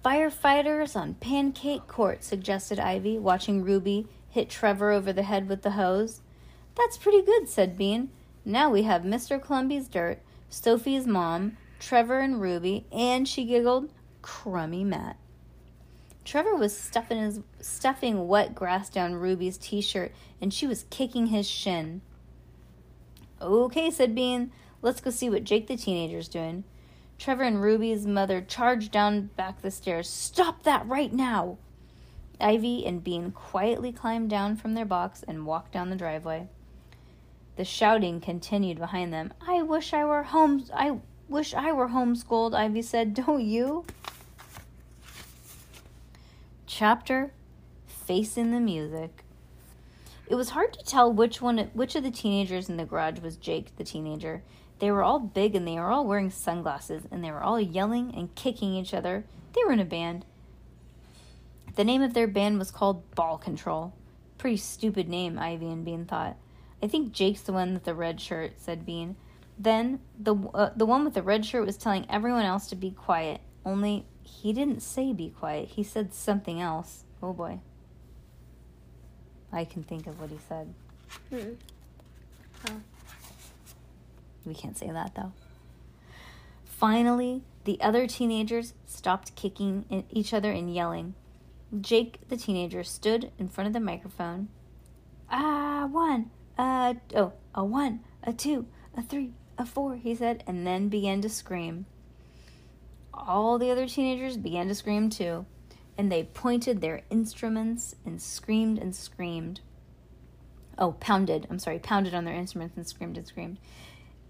Firefighters 0.03 0.95
on 0.95 1.15
Pancake 1.15 1.85
Court, 1.87 2.23
suggested 2.23 2.79
Ivy, 2.79 3.19
watching 3.19 3.63
Ruby 3.63 4.07
hit 4.29 4.49
Trevor 4.49 4.91
over 4.91 5.11
the 5.11 5.23
head 5.23 5.49
with 5.49 5.63
the 5.63 5.71
hose. 5.71 6.21
That's 6.75 6.97
pretty 6.97 7.21
good, 7.21 7.49
said 7.49 7.77
Bean. 7.77 8.09
Now 8.45 8.69
we 8.69 8.83
have 8.83 9.01
Mr. 9.01 9.41
Columby's 9.41 9.89
dirt, 9.89 10.19
Sophie's 10.49 11.05
mom, 11.05 11.57
Trevor 11.79 12.19
and 12.19 12.39
Ruby, 12.39 12.85
and 12.91 13.27
she 13.27 13.43
giggled, 13.43 13.89
crummy 14.21 14.85
Matt. 14.85 15.17
Trevor 16.23 16.55
was 16.55 16.77
stuffing 16.77 17.19
his 17.19 17.39
stuffing 17.61 18.27
wet 18.27 18.53
grass 18.53 18.89
down 18.89 19.15
Ruby's 19.15 19.57
t-shirt 19.57 20.11
and 20.41 20.53
she 20.53 20.67
was 20.67 20.85
kicking 20.89 21.27
his 21.27 21.49
shin. 21.49 22.01
Okay, 23.41 23.89
said 23.89 24.13
Bean. 24.13 24.51
Let's 24.81 24.99
go 24.99 25.09
see 25.09 25.29
what 25.29 25.45
Jake 25.45 25.67
the 25.67 25.77
teenager's 25.77 26.27
doing. 26.27 26.65
Trevor 27.19 27.43
and 27.43 27.61
Ruby's 27.61 28.05
mother 28.05 28.41
charged 28.41 28.91
down 28.91 29.31
back 29.35 29.61
the 29.61 29.71
stairs. 29.71 30.09
Stop 30.09 30.63
that 30.63 30.87
right 30.87 31.11
now! 31.11 31.57
Ivy 32.39 32.85
and 32.85 33.03
Bean 33.03 33.31
quietly 33.31 33.91
climbed 33.91 34.29
down 34.29 34.55
from 34.55 34.75
their 34.75 34.85
box 34.85 35.23
and 35.27 35.45
walked 35.45 35.71
down 35.71 35.89
the 35.89 35.95
driveway. 35.95 36.47
The 37.55 37.65
shouting 37.65 38.21
continued 38.21 38.77
behind 38.77 39.11
them. 39.11 39.33
I 39.45 39.63
wish 39.63 39.91
I 39.93 40.05
were 40.05 40.23
home. 40.23 40.65
I 40.71 40.99
wish 41.27 41.55
I 41.55 41.71
were 41.71 41.89
homeschooled, 41.89 42.53
Ivy 42.53 42.83
said. 42.83 43.15
Don't 43.15 43.43
you? 43.43 43.85
Chapter 46.67 47.33
Facing 47.87 48.51
the 48.51 48.59
Music. 48.59 49.23
It 50.29 50.35
was 50.35 50.49
hard 50.49 50.73
to 50.73 50.83
tell 50.83 51.11
which 51.11 51.41
one 51.41 51.57
which 51.73 51.95
of 51.95 52.03
the 52.03 52.11
teenagers 52.11 52.69
in 52.69 52.77
the 52.77 52.85
garage 52.85 53.19
was 53.19 53.37
Jake 53.37 53.75
the 53.77 53.83
teenager. 53.83 54.43
They 54.79 54.91
were 54.91 55.03
all 55.03 55.19
big 55.19 55.55
and 55.55 55.67
they 55.67 55.75
were 55.75 55.89
all 55.89 56.05
wearing 56.05 56.29
sunglasses 56.29 57.03
and 57.09 57.23
they 57.23 57.31
were 57.31 57.43
all 57.43 57.59
yelling 57.59 58.13
and 58.15 58.35
kicking 58.35 58.73
each 58.73 58.93
other. 58.93 59.25
They 59.53 59.63
were 59.63 59.71
in 59.71 59.79
a 59.79 59.85
band. 59.85 60.25
The 61.75 61.83
name 61.83 62.01
of 62.01 62.13
their 62.13 62.27
band 62.27 62.59
was 62.59 62.71
called 62.71 63.09
Ball 63.15 63.37
Control. 63.37 63.93
Pretty 64.37 64.57
stupid 64.57 65.07
name, 65.07 65.39
Ivy 65.39 65.67
and 65.67 65.85
Bean 65.85 66.05
thought. 66.05 66.35
I 66.81 66.87
think 66.87 67.11
Jake's 67.11 67.41
the 67.41 67.53
one 67.53 67.73
with 67.73 67.85
the 67.85 67.95
red 67.95 68.19
shirt, 68.19 68.53
said 68.57 68.85
Bean. 68.85 69.15
Then 69.57 69.99
the 70.19 70.35
uh, 70.53 70.71
the 70.75 70.85
one 70.85 71.03
with 71.05 71.15
the 71.15 71.23
red 71.23 71.45
shirt 71.45 71.65
was 71.65 71.77
telling 71.77 72.05
everyone 72.09 72.45
else 72.45 72.67
to 72.67 72.75
be 72.75 72.91
quiet. 72.91 73.41
Only 73.65 74.05
he 74.21 74.53
didn't 74.53 74.81
say 74.81 75.13
be 75.13 75.29
quiet. 75.29 75.69
He 75.69 75.83
said 75.83 76.13
something 76.13 76.61
else. 76.61 77.05
Oh 77.23 77.33
boy. 77.33 77.61
I 79.51 79.65
can 79.65 79.83
think 79.83 80.07
of 80.07 80.19
what 80.19 80.29
he 80.29 80.37
said. 80.47 80.73
Mm. 81.31 81.55
We 84.45 84.53
can't 84.53 84.77
say 84.77 84.89
that 84.91 85.15
though. 85.15 85.31
Finally, 86.65 87.43
The 87.67 87.81
other 87.81 88.07
teenagers 88.07 88.73
stopped 88.85 89.35
kicking 89.35 90.05
each 90.09 90.33
other 90.33 90.53
and 90.53 90.73
yelling. 90.73 91.15
Jake, 91.81 92.19
the 92.29 92.37
teenager, 92.37 92.81
stood 92.81 93.29
in 93.37 93.49
front 93.49 93.67
of 93.67 93.73
the 93.73 93.81
microphone. 93.81 94.47
Ah, 95.29 95.85
one, 95.91 96.31
uh, 96.57 96.93
oh, 97.13 97.33
a 97.53 97.65
one, 97.65 97.99
a 98.23 98.31
two, 98.31 98.67
a 98.95 99.01
three, 99.01 99.33
a 99.57 99.65
four, 99.65 99.97
he 99.97 100.15
said, 100.15 100.45
and 100.47 100.65
then 100.65 100.87
began 100.87 101.19
to 101.23 101.27
scream. 101.27 101.87
All 103.13 103.57
the 103.57 103.69
other 103.69 103.85
teenagers 103.85 104.37
began 104.37 104.69
to 104.69 104.75
scream 104.75 105.09
too, 105.09 105.45
and 105.97 106.11
they 106.11 106.23
pointed 106.23 106.81
their 106.81 107.01
instruments 107.09 107.95
and 108.05 108.21
screamed 108.21 108.77
and 108.77 108.95
screamed. 108.95 109.61
Oh, 110.77 110.91
pounded, 110.93 111.47
I'm 111.49 111.59
sorry, 111.59 111.79
pounded 111.79 112.13
on 112.13 112.25
their 112.25 112.35
instruments 112.35 112.77
and 112.77 112.87
screamed 112.87 113.17
and 113.17 113.25
screamed. 113.25 113.57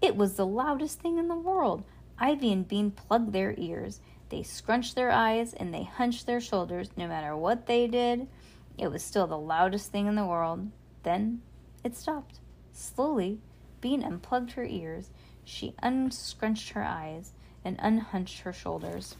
It 0.00 0.16
was 0.16 0.34
the 0.34 0.46
loudest 0.46 1.00
thing 1.00 1.18
in 1.18 1.28
the 1.28 1.36
world. 1.36 1.84
Ivy 2.18 2.52
and 2.52 2.66
Bean 2.66 2.90
plugged 2.90 3.32
their 3.32 3.54
ears. 3.58 4.00
They 4.30 4.42
scrunched 4.42 4.94
their 4.94 5.10
eyes 5.10 5.52
and 5.54 5.72
they 5.72 5.84
hunched 5.84 6.26
their 6.26 6.40
shoulders. 6.40 6.90
No 6.96 7.06
matter 7.06 7.36
what 7.36 7.66
they 7.66 7.86
did, 7.86 8.28
it 8.78 8.90
was 8.90 9.02
still 9.02 9.26
the 9.26 9.38
loudest 9.38 9.92
thing 9.92 10.06
in 10.06 10.14
the 10.14 10.26
world. 10.26 10.68
Then 11.02 11.42
it 11.84 11.96
stopped. 11.96 12.40
Slowly, 12.72 13.40
Bean 13.80 14.02
unplugged 14.02 14.52
her 14.52 14.64
ears. 14.64 15.10
She 15.44 15.74
unscrunched 15.82 16.70
her 16.70 16.84
eyes 16.84 17.32
and 17.64 17.76
unhunched 17.80 18.40
her 18.40 18.52
shoulders. 18.52 19.16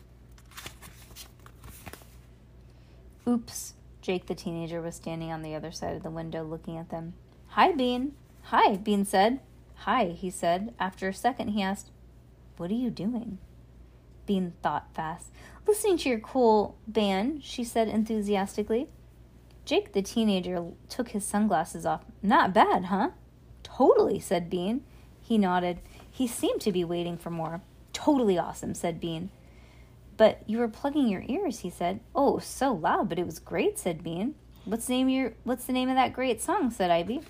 Oops, 3.28 3.74
Jake 4.00 4.26
the 4.26 4.34
teenager 4.34 4.80
was 4.80 4.94
standing 4.94 5.30
on 5.30 5.42
the 5.42 5.54
other 5.54 5.70
side 5.70 5.94
of 5.94 6.02
the 6.02 6.10
window 6.10 6.42
looking 6.42 6.78
at 6.78 6.88
them. 6.88 7.12
Hi, 7.48 7.72
Bean. 7.72 8.12
Hi, 8.44 8.76
Bean 8.76 9.04
said. 9.04 9.40
Hi, 9.80 10.06
he 10.06 10.30
said. 10.30 10.72
After 10.80 11.08
a 11.08 11.12
second, 11.12 11.48
he 11.48 11.60
asked, 11.60 11.90
What 12.56 12.70
are 12.70 12.74
you 12.74 12.88
doing? 12.88 13.36
Bean 14.24 14.54
thought 14.62 14.94
fast. 14.94 15.26
Listening 15.66 15.98
to 15.98 16.08
your 16.08 16.20
cool 16.20 16.78
band, 16.86 17.44
she 17.44 17.64
said 17.64 17.88
enthusiastically. 17.88 18.88
Jake 19.66 19.92
the 19.92 20.00
teenager 20.00 20.64
took 20.88 21.10
his 21.10 21.24
sunglasses 21.26 21.84
off. 21.84 22.06
Not 22.22 22.54
bad, 22.54 22.86
huh? 22.86 23.10
Totally, 23.62 24.20
said 24.20 24.48
Bean. 24.48 24.84
He 25.20 25.36
nodded. 25.36 25.80
He 26.10 26.26
seemed 26.26 26.62
to 26.62 26.72
be 26.72 26.82
waiting 26.82 27.18
for 27.18 27.28
more. 27.28 27.60
Totally 27.92 28.38
awesome, 28.38 28.72
said 28.72 28.98
Bean. 28.98 29.28
But 30.18 30.42
you 30.46 30.58
were 30.58 30.68
plugging 30.68 31.08
your 31.08 31.24
ears, 31.26 31.60
he 31.60 31.70
said. 31.70 32.00
Oh, 32.14 32.38
so 32.40 32.74
loud, 32.74 33.08
but 33.08 33.18
it 33.18 33.24
was 33.24 33.38
great, 33.38 33.78
said 33.78 34.02
Bean. 34.02 34.34
What's 34.66 34.84
the 34.84 34.92
name 34.92 35.08
your 35.08 35.32
what's 35.44 35.64
the 35.64 35.72
name 35.72 35.88
of 35.88 35.94
that 35.94 36.12
great 36.12 36.42
song? 36.42 36.70
said 36.70 36.90
Ivy. 36.90 37.22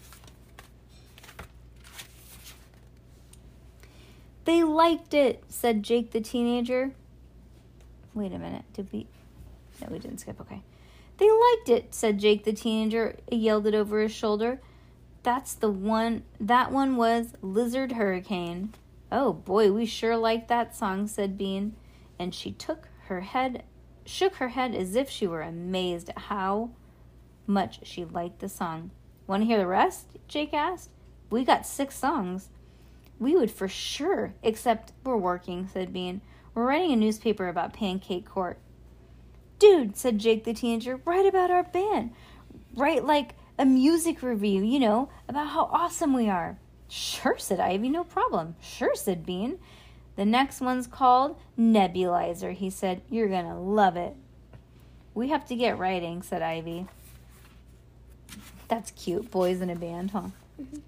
They 4.45 4.65
liked 4.65 5.13
it, 5.13 5.45
said 5.49 5.83
Jake 5.83 6.11
the 6.11 6.23
teenager. 6.23 6.93
Wait 8.15 8.33
a 8.33 8.39
minute. 8.39 8.65
Did 8.73 8.91
we 8.93 9.07
No, 9.81 9.89
we 9.91 9.99
didn't 9.99 10.19
skip, 10.19 10.41
okay. 10.41 10.63
They 11.19 11.31
liked 11.31 11.69
it, 11.69 11.95
said 11.95 12.19
Jake 12.19 12.45
the 12.45 12.55
teenager. 12.55 13.17
Yelled 13.31 13.67
it 13.67 13.75
over 13.75 14.01
his 14.01 14.13
shoulder. 14.13 14.61
That's 15.23 15.53
the 15.53 15.71
one 15.71 16.23
that 16.41 16.73
one 16.73 16.97
was 16.97 17.35
Lizard 17.43 17.93
Hurricane. 17.93 18.73
Oh 19.13 19.35
boy, 19.35 19.73
we 19.73 19.85
sure 19.85 20.17
like 20.17 20.49
that 20.49 20.75
song, 20.75 21.07
said 21.07 21.37
Bean, 21.37 21.77
and 22.19 22.35
she 22.35 22.53
took 22.53 22.89
her 23.07 23.21
head 23.21 23.65
shook 24.05 24.37
her 24.37 24.49
head 24.49 24.75
as 24.75 24.97
if 24.97 25.11
she 25.11 25.27
were 25.27 25.43
amazed 25.43 26.09
at 26.09 26.19
how 26.19 26.71
much 27.47 27.81
she 27.87 28.05
liked 28.05 28.41
the 28.41 28.49
song. 28.49 28.91
Want 29.27 29.43
to 29.43 29.47
hear 29.47 29.59
the 29.59 29.67
rest? 29.67 30.17
Jake 30.27 30.55
asked. 30.55 30.91
We 31.31 31.45
got 31.45 31.67
six 31.67 31.95
songs. 31.95 32.49
We 33.19 33.37
would 33.37 33.51
for 33.51 33.69
sure, 33.69 34.35
except 34.43 34.93
we're 35.05 35.17
working, 35.17 35.69
said 35.71 35.93
Bean. 35.93 36.23
We're 36.55 36.65
writing 36.65 36.93
a 36.93 36.97
newspaper 36.97 37.49
about 37.49 37.75
Pancake 37.75 38.27
Court. 38.27 38.59
Dude, 39.59 39.97
said 39.97 40.19
Jake 40.19 40.45
the 40.45 40.55
teenager, 40.55 41.01
write 41.05 41.27
about 41.27 41.51
our 41.51 41.65
band. 41.65 42.13
Write 42.75 43.05
like 43.05 43.35
a 43.59 43.67
music 43.67 44.23
review, 44.23 44.63
you 44.63 44.79
know, 44.79 45.11
about 45.29 45.49
how 45.49 45.65
awesome 45.65 46.15
we 46.15 46.31
are. 46.31 46.59
Sure, 46.89 47.37
said 47.37 47.61
Ivy, 47.61 47.91
no 47.91 48.05
problem. 48.05 48.57
Sure, 48.63 48.95
said 48.95 49.27
Bean. 49.27 49.59
The 50.19 50.25
next 50.25 50.61
one's 50.61 50.89
called 50.89 51.39
Nebulizer, 51.57 52.53
he 52.53 52.71
said. 52.71 53.03
You're 53.09 53.29
gonna 53.29 53.57
love 53.57 53.97
it. 53.97 54.17
We 55.15 55.29
have 55.29 55.47
to 55.47 55.55
get 55.55 55.79
writing, 55.79 56.23
said 56.23 56.43
Ivy. 56.43 56.89
That's 58.67 58.91
cute. 58.91 59.31
Boys 59.31 59.61
in 59.61 59.71
a 59.71 59.77
band, 59.77 60.11
huh? 60.11 60.31
Mm-hmm. 60.61 60.79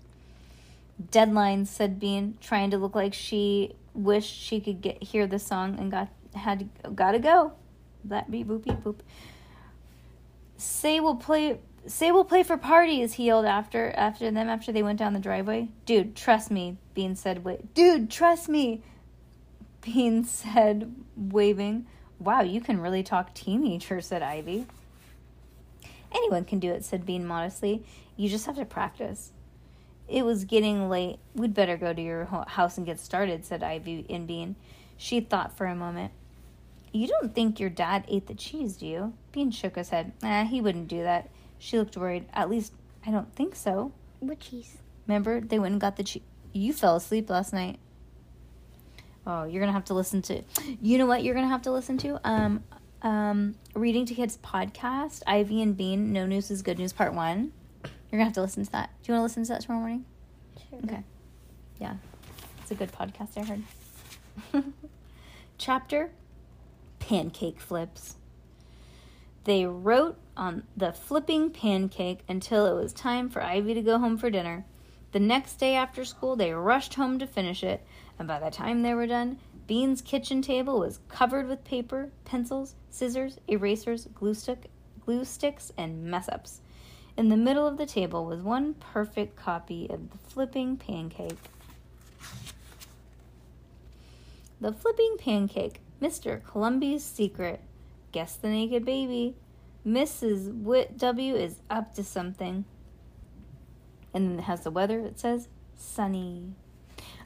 Deadlines, 1.12 1.68
said 1.68 2.00
Bean, 2.00 2.38
trying 2.40 2.72
to 2.72 2.78
look 2.78 2.96
like 2.96 3.14
she 3.14 3.76
wished 3.94 4.34
she 4.34 4.58
could 4.58 4.80
get 4.80 5.00
hear 5.00 5.28
the 5.28 5.38
song 5.38 5.78
and 5.78 5.92
got 5.92 6.08
had 6.34 6.68
to, 6.82 6.90
gotta 6.90 7.20
go. 7.20 7.52
That 8.06 8.32
beep 8.32 8.48
boop 8.48 8.64
beep 8.64 8.82
boop. 8.82 8.98
Say 10.56 10.98
we'll 10.98 11.14
play 11.14 11.60
say 11.86 12.10
we'll 12.10 12.24
play 12.24 12.42
for 12.42 12.56
parties, 12.56 13.12
he 13.12 13.26
yelled 13.26 13.46
after 13.46 13.92
after 13.92 14.28
them 14.28 14.48
after 14.48 14.72
they 14.72 14.82
went 14.82 14.98
down 14.98 15.12
the 15.12 15.20
driveway. 15.20 15.68
Dude, 15.86 16.16
trust 16.16 16.50
me, 16.50 16.78
Bean 16.94 17.14
said 17.14 17.44
wait 17.44 17.74
dude, 17.74 18.10
trust 18.10 18.48
me 18.48 18.82
Bean 19.80 20.24
said, 20.24 20.94
waving. 21.16 21.86
Wow, 22.18 22.42
you 22.42 22.60
can 22.60 22.80
really 22.80 23.02
talk 23.02 23.34
teenager, 23.34 24.00
said 24.00 24.22
Ivy. 24.22 24.66
Anyone 26.12 26.44
can 26.44 26.58
do 26.58 26.70
it, 26.70 26.84
said 26.84 27.06
Bean 27.06 27.26
modestly. 27.26 27.84
You 28.16 28.28
just 28.28 28.46
have 28.46 28.56
to 28.56 28.64
practice. 28.64 29.32
It 30.08 30.24
was 30.24 30.44
getting 30.44 30.88
late. 30.88 31.18
We'd 31.34 31.54
better 31.54 31.76
go 31.76 31.92
to 31.94 32.02
your 32.02 32.24
house 32.48 32.76
and 32.76 32.84
get 32.84 32.98
started, 32.98 33.44
said 33.44 33.62
Ivy 33.62 34.06
and 34.10 34.26
Bean. 34.26 34.56
She 34.96 35.20
thought 35.20 35.56
for 35.56 35.66
a 35.66 35.74
moment. 35.74 36.12
You 36.92 37.06
don't 37.06 37.34
think 37.34 37.60
your 37.60 37.70
dad 37.70 38.04
ate 38.08 38.26
the 38.26 38.34
cheese, 38.34 38.76
do 38.76 38.86
you? 38.86 39.12
Bean 39.30 39.52
shook 39.52 39.76
his 39.76 39.90
head. 39.90 40.12
Eh, 40.24 40.44
he 40.46 40.60
wouldn't 40.60 40.88
do 40.88 41.04
that. 41.04 41.30
She 41.58 41.78
looked 41.78 41.96
worried. 41.96 42.26
At 42.32 42.50
least, 42.50 42.72
I 43.06 43.12
don't 43.12 43.32
think 43.34 43.54
so. 43.54 43.92
What 44.18 44.40
cheese? 44.40 44.78
Remember, 45.06 45.40
they 45.40 45.60
went 45.60 45.72
and 45.72 45.80
got 45.80 45.96
the 45.96 46.02
cheese. 46.02 46.22
You 46.52 46.72
fell 46.72 46.96
asleep 46.96 47.30
last 47.30 47.52
night. 47.52 47.78
Oh, 49.30 49.44
you're 49.44 49.60
gonna 49.60 49.72
have 49.72 49.84
to 49.84 49.94
listen 49.94 50.22
to. 50.22 50.42
You 50.82 50.98
know 50.98 51.06
what? 51.06 51.22
You're 51.22 51.36
gonna 51.36 51.46
have 51.46 51.62
to 51.62 51.70
listen 51.70 51.96
to. 51.98 52.20
Um, 52.24 52.64
um, 53.02 53.54
reading 53.74 54.04
to 54.06 54.14
kids 54.14 54.36
podcast. 54.42 55.22
Ivy 55.24 55.62
and 55.62 55.76
Bean. 55.76 56.12
No 56.12 56.26
news 56.26 56.50
is 56.50 56.62
good 56.62 56.80
news. 56.80 56.92
Part 56.92 57.14
one. 57.14 57.52
You're 57.84 58.18
gonna 58.18 58.24
have 58.24 58.32
to 58.32 58.40
listen 58.40 58.64
to 58.64 58.72
that. 58.72 58.90
Do 59.02 59.12
you 59.12 59.14
want 59.14 59.20
to 59.20 59.22
listen 59.22 59.44
to 59.44 59.48
that 59.52 59.62
tomorrow 59.62 59.80
morning? 59.80 60.04
Sure. 60.68 60.80
Okay. 60.84 61.04
Yeah, 61.78 61.94
it's 62.60 62.72
a 62.72 62.74
good 62.74 62.90
podcast. 62.90 63.38
I 63.38 63.44
heard. 63.44 64.64
Chapter 65.58 66.10
Pancake 66.98 67.60
Flips. 67.60 68.16
They 69.44 69.64
wrote 69.64 70.18
on 70.36 70.64
the 70.76 70.92
flipping 70.92 71.50
pancake 71.50 72.20
until 72.28 72.66
it 72.66 72.74
was 72.74 72.92
time 72.92 73.28
for 73.28 73.42
Ivy 73.42 73.74
to 73.74 73.82
go 73.82 73.98
home 73.98 74.18
for 74.18 74.28
dinner. 74.28 74.64
The 75.12 75.20
next 75.20 75.54
day 75.54 75.74
after 75.76 76.04
school, 76.04 76.34
they 76.34 76.52
rushed 76.52 76.94
home 76.94 77.18
to 77.20 77.26
finish 77.26 77.62
it, 77.62 77.84
and 78.20 78.28
by 78.28 78.38
the 78.38 78.50
time 78.50 78.82
they 78.82 78.92
were 78.92 79.06
done, 79.06 79.38
Bean's 79.66 80.02
kitchen 80.02 80.42
table 80.42 80.78
was 80.78 81.00
covered 81.08 81.48
with 81.48 81.64
paper, 81.64 82.10
pencils, 82.26 82.74
scissors, 82.90 83.38
erasers, 83.48 84.08
glue, 84.14 84.34
stick, 84.34 84.70
glue 85.06 85.24
sticks, 85.24 85.72
and 85.78 86.04
mess 86.04 86.28
ups. 86.28 86.60
In 87.16 87.30
the 87.30 87.36
middle 87.38 87.66
of 87.66 87.78
the 87.78 87.86
table 87.86 88.26
was 88.26 88.42
one 88.42 88.74
perfect 88.74 89.36
copy 89.36 89.88
of 89.88 90.10
the 90.10 90.18
flipping 90.18 90.76
pancake. 90.76 91.38
The 94.60 94.74
flipping 94.74 95.16
pancake, 95.18 95.80
Mr. 96.02 96.44
Columby's 96.44 97.02
secret. 97.02 97.62
Guess 98.12 98.36
the 98.36 98.48
naked 98.48 98.84
baby. 98.84 99.34
Mrs. 99.86 100.62
Whit 100.62 100.98
W 100.98 101.34
is 101.34 101.60
up 101.70 101.94
to 101.94 102.04
something. 102.04 102.66
And 104.12 104.28
then 104.28 104.38
it 104.40 104.42
has 104.42 104.60
the 104.60 104.70
weather. 104.70 105.00
It 105.00 105.18
says 105.18 105.48
sunny. 105.74 106.52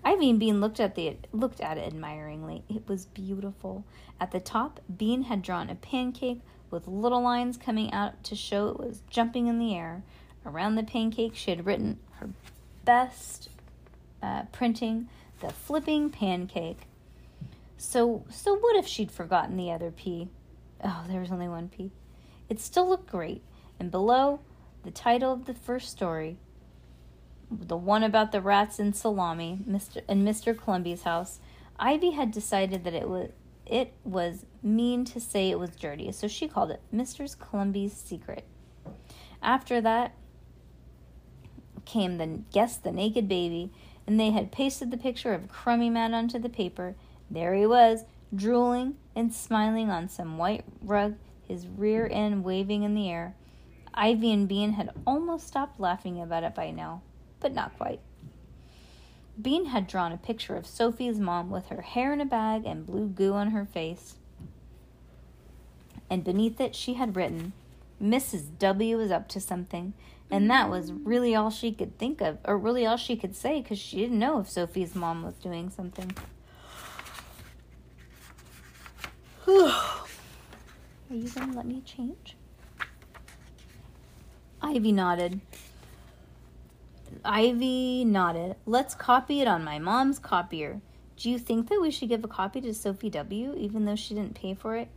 Ivy 0.05 0.31
and 0.31 0.39
Bean 0.39 0.61
looked 0.61 0.81
at 0.81 0.95
the 0.95 1.17
looked 1.33 1.61
at 1.61 1.79
it 1.79 1.87
admiringly. 1.87 2.63
It 2.69 2.87
was 2.87 3.07
beautiful. 3.07 3.85
At 4.21 4.33
the 4.33 4.41
top, 4.41 4.81
Bean 4.95 5.23
had 5.23 5.43
drawn 5.43 5.71
a 5.71 5.75
pancake 5.75 6.43
with 6.71 6.87
little 6.87 7.23
lines 7.23 7.57
coming 7.57 7.93
out 7.93 8.23
to 8.25 8.37
show 8.37 8.69
it 8.69 8.79
was 8.79 9.03
jumping 9.09 9.47
in 9.47 9.59
the 9.59 9.75
air. 9.75 10.03
Around 10.45 10.75
the 10.75 10.83
pancake, 10.83 11.35
she 11.35 11.51
had 11.51 11.65
written 11.65 11.99
her 12.19 12.29
best 12.85 13.49
uh, 14.23 14.43
printing, 14.53 15.09
the 15.41 15.51
flipping 15.51 16.11
pancake. 16.11 16.83
So, 17.79 18.25
so 18.31 18.57
what 18.57 18.77
if 18.77 18.87
she'd 18.87 19.11
forgotten 19.11 19.57
the 19.57 19.71
other 19.71 19.91
P? 19.91 20.29
Oh, 20.83 21.05
there 21.09 21.21
was 21.21 21.31
only 21.31 21.49
one 21.49 21.69
P. 21.69 21.93
It 22.49 22.61
still 22.61 22.89
looked 22.89 23.11
great. 23.11 23.43
And 23.81 23.91
below, 23.91 24.41
the 24.85 24.91
title 24.91 25.33
of 25.33 25.47
the 25.47 25.55
first 25.55 25.91
story, 25.91 26.37
the 27.61 27.77
one 27.77 28.03
about 28.03 28.33
the 28.33 28.41
rats 28.41 28.79
and 28.79 28.95
salami, 28.95 29.59
Mr. 29.69 30.03
and 30.09 30.27
Mr. 30.27 30.57
Columby's 30.57 31.03
house, 31.03 31.41
Ivy 31.79 32.13
had 32.13 32.31
decided 32.31 32.85
that 32.85 32.95
it 32.95 33.09
was 33.09 33.31
it 33.67 33.95
was 34.05 34.45
mean 34.63 35.05
to 35.07 35.21
say 35.21 35.51
it 35.51 35.59
was 35.59 35.71
dirty, 35.71 36.13
so 36.13 36.29
she 36.29 36.49
called 36.49 36.71
it 36.71 36.83
Mr. 36.95 37.27
Columby's 37.39 37.95
secret. 37.95 38.45
After 39.43 39.81
that 39.81 40.15
came 41.85 42.19
the 42.19 42.41
guess 42.53 42.77
the 42.77 42.93
naked 42.93 43.29
baby, 43.29 43.73
and 44.07 44.21
they 44.21 44.31
had 44.31 44.53
pasted 44.53 44.91
the 44.91 44.97
picture 44.97 45.33
of 45.33 45.49
Crummy 45.49 45.91
Man 45.91 46.15
onto 46.15 46.39
the 46.39 46.49
paper. 46.49 46.95
There 47.31 47.55
he 47.55 47.67
was, 47.67 48.05
drooling 48.35 48.97
and 49.15 49.33
smiling 49.33 49.91
on 49.91 50.09
some 50.09 50.39
white 50.39 50.65
rug, 50.83 51.15
his 51.47 51.67
rear 51.67 52.09
end 52.11 52.45
waving 52.45 52.83
in 52.83 52.95
the 52.95 53.11
air. 53.11 53.35
Ivy 53.95 54.33
and 54.33 54.49
Bean 54.49 54.73
had 54.73 54.91
almost 55.07 55.47
stopped 55.47 55.79
laughing 55.79 56.21
about 56.21 56.43
it 56.43 56.55
by 56.55 56.71
now, 56.71 57.03
but 57.41 57.55
not 57.55 57.77
quite. 57.77 58.01
Bean 59.41 59.67
had 59.67 59.87
drawn 59.87 60.13
a 60.13 60.17
picture 60.17 60.57
of 60.57 60.67
Sophie's 60.67 61.19
mom 61.19 61.51
with 61.51 61.69
her 61.69 61.83
hair 61.83 62.13
in 62.13 62.21
a 62.21 62.25
bag 62.25 62.65
and 62.65 62.87
blue 62.87 63.09
goo 63.09 63.33
on 63.33 63.51
her 63.51 63.65
face. 63.65 64.15
And 66.09 66.23
beneath 66.23 66.61
it, 66.61 66.75
she 66.77 66.95
had 66.95 67.17
written, 67.17 67.53
Mrs. 68.01 68.59
W 68.59 69.01
is 69.01 69.11
up 69.11 69.29
to 69.29 69.41
something. 69.41 69.95
And 70.31 70.51
that 70.51 70.71
was 70.71 70.93
really 70.93 71.35
all 71.35 71.51
she 71.51 71.73
could 71.73 71.99
think 71.99 72.21
of, 72.21 72.39
or 72.45 72.57
really 72.59 72.87
all 72.87 72.97
she 72.97 73.17
could 73.17 73.37
say, 73.37 73.61
because 73.61 73.79
she 73.79 73.99
didn't 73.99 74.19
know 74.19 74.41
if 74.41 74.49
Sophie's 74.49 74.95
mom 74.95 75.23
was 75.23 75.35
doing 75.35 75.71
something. 75.71 76.11
Are 79.47 80.07
you 81.11 81.29
going 81.29 81.51
to 81.51 81.57
let 81.57 81.67
me 81.67 81.83
change? 81.85 82.37
Ivy 84.63 84.93
nodded. 84.93 85.41
Ivy 87.25 88.05
nodded. 88.05 88.57
Let's 88.67 88.95
copy 88.95 89.41
it 89.41 89.49
on 89.49 89.65
my 89.65 89.79
mom's 89.79 90.19
copier. 90.19 90.83
Do 91.17 91.31
you 91.31 91.39
think 91.39 91.69
that 91.69 91.81
we 91.81 91.91
should 91.91 92.11
give 92.11 92.23
a 92.23 92.29
copy 92.29 92.61
to 92.61 92.75
Sophie 92.75 93.09
W., 93.11 93.55
even 93.57 93.87
though 93.87 93.97
she 93.97 94.15
didn't 94.15 94.35
pay 94.35 94.53
for 94.53 94.77
it? 94.77 94.89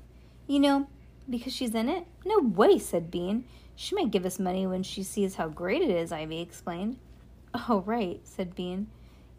You 0.46 0.60
know, 0.60 0.88
because 1.30 1.54
she's 1.54 1.74
in 1.74 1.88
it? 1.88 2.06
No 2.26 2.40
way, 2.40 2.80
said 2.80 3.10
Bean. 3.10 3.46
She 3.76 3.96
might 3.96 4.12
give 4.12 4.26
us 4.26 4.40
money 4.40 4.68
when 4.68 4.84
she 4.84 5.04
sees 5.04 5.36
how 5.36 5.48
great 5.48 5.82
it 5.82 5.90
is, 5.90 6.12
Ivy 6.12 6.42
explained. 6.42 6.98
Oh, 7.54 7.84
right, 7.86 8.20
said 8.24 8.56
Bean. 8.56 8.88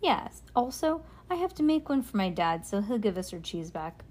Yes, 0.00 0.42
also, 0.56 1.02
I 1.28 1.34
have 1.34 1.52
to 1.54 1.62
make 1.62 1.88
one 1.88 2.02
for 2.02 2.16
my 2.16 2.30
dad, 2.30 2.64
so 2.64 2.80
he'll 2.80 2.98
give 2.98 3.18
us 3.18 3.30
her 3.32 3.40
cheese 3.40 3.70
back. 3.70 4.04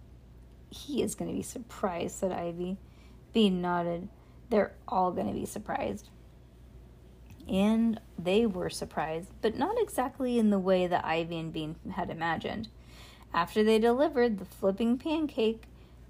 He 0.70 1.02
is 1.02 1.16
going 1.16 1.32
to 1.32 1.36
be 1.36 1.44
surprised, 1.44 2.18
said 2.18 2.32
Ivy. 2.32 2.78
Bean 3.34 3.62
nodded. 3.62 4.10
They're 4.50 4.74
all 4.88 5.12
going 5.12 5.28
to 5.28 5.34
be 5.34 5.46
surprised. 5.46 6.10
And 7.48 8.00
they 8.20 8.46
were 8.46 8.70
surprised, 8.70 9.30
but 9.42 9.58
not 9.58 9.80
exactly 9.80 10.38
in 10.38 10.50
the 10.50 10.60
way 10.60 10.88
that 10.88 11.06
Ivy 11.06 11.40
and 11.40 11.54
Bean 11.54 11.76
had 11.94 12.10
imagined. 12.10 12.68
After 13.34 13.64
they 13.64 13.80
delivered 13.80 14.38
the 14.38 14.46
flipping 14.46 14.98
pancake 14.98 15.64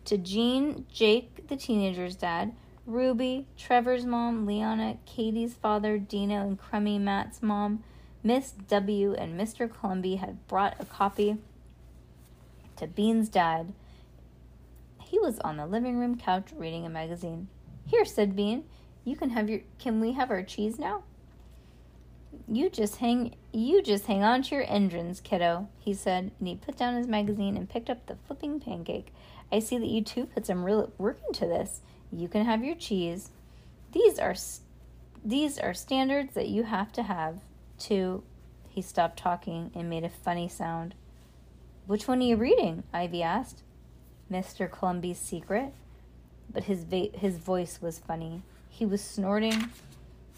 to 0.06 0.18
Jean, 0.18 0.86
Jake, 0.92 1.48
the 1.48 1.56
teenager's 1.56 2.16
dad, 2.16 2.54
Ruby, 2.86 3.46
Trevor's 3.58 4.06
mom, 4.06 4.46
Leona, 4.46 4.98
Katie's 5.06 5.54
father, 5.54 5.98
Dino, 5.98 6.48
and 6.48 6.58
Crummy 6.58 6.98
Matt's 6.98 7.44
mom, 7.44 7.84
Miss 8.24 8.52
W, 8.70 9.14
and 9.14 9.40
Mr. 9.40 9.70
Clumby 9.70 10.18
had 10.18 10.48
brought 10.48 10.76
a 10.80 10.86
copy 10.86 11.38
to 12.78 12.88
Bean's 12.88 13.30
dad. 13.30 13.74
He 15.04 15.20
was 15.20 15.40
on 15.40 15.58
the 15.58 15.66
living 15.66 15.98
room 15.98 16.18
couch 16.18 16.48
reading 16.56 16.86
a 16.86 16.90
magazine. 16.90 17.50
Here, 17.86 18.06
said 18.06 18.36
Bean, 18.36 18.64
you 19.04 19.16
can 19.16 19.32
have 19.32 19.50
your 19.50 19.62
can 19.80 20.00
we 20.00 20.14
have 20.14 20.32
our 20.32 20.44
cheese 20.44 20.80
now? 20.80 21.04
You 22.48 22.70
just 22.70 22.98
hang 22.98 23.36
you 23.54 23.82
just 23.82 24.06
hang 24.06 24.24
on 24.24 24.44
to 24.44 24.56
your 24.56 24.66
engines, 24.68 25.22
kiddo, 25.22 25.68
he 25.80 25.94
said, 25.94 26.32
and 26.40 26.48
he 26.48 26.56
put 26.56 26.78
down 26.78 26.96
his 26.96 27.08
magazine 27.08 27.58
and 27.58 27.70
picked 27.70 27.90
up 27.90 28.06
the 28.06 28.18
flipping 28.28 28.60
pancake. 28.60 29.14
I 29.52 29.60
see 29.60 29.78
that 29.78 29.88
you 29.88 30.04
two 30.04 30.26
put 30.26 30.46
some 30.46 30.64
real 30.64 30.92
work 30.98 31.20
into 31.28 31.46
this. 31.46 31.82
You 32.12 32.28
can 32.28 32.46
have 32.46 32.64
your 32.64 32.76
cheese. 32.76 33.30
These 33.92 34.20
are 34.20 34.36
these 35.24 35.58
are 35.58 35.74
standards 35.74 36.34
that 36.34 36.50
you 36.50 36.64
have 36.64 36.92
to 36.94 37.04
have 37.04 37.40
to 37.80 38.24
he 38.68 38.82
stopped 38.82 39.18
talking 39.18 39.72
and 39.74 39.90
made 39.90 40.04
a 40.04 40.10
funny 40.10 40.48
sound. 40.48 40.94
Which 41.86 42.08
one 42.08 42.20
are 42.20 42.26
you 42.26 42.36
reading? 42.36 42.84
Ivy 42.94 43.24
asked. 43.24 43.64
Mr. 44.32 44.70
Clumby's 44.70 45.20
secret 45.20 45.74
but 46.50 46.66
his 46.66 46.84
va- 46.84 47.10
his 47.14 47.38
voice 47.38 47.80
was 47.82 48.00
funny. 48.00 48.42
He 48.70 48.86
was 48.86 49.02
snorting 49.02 49.70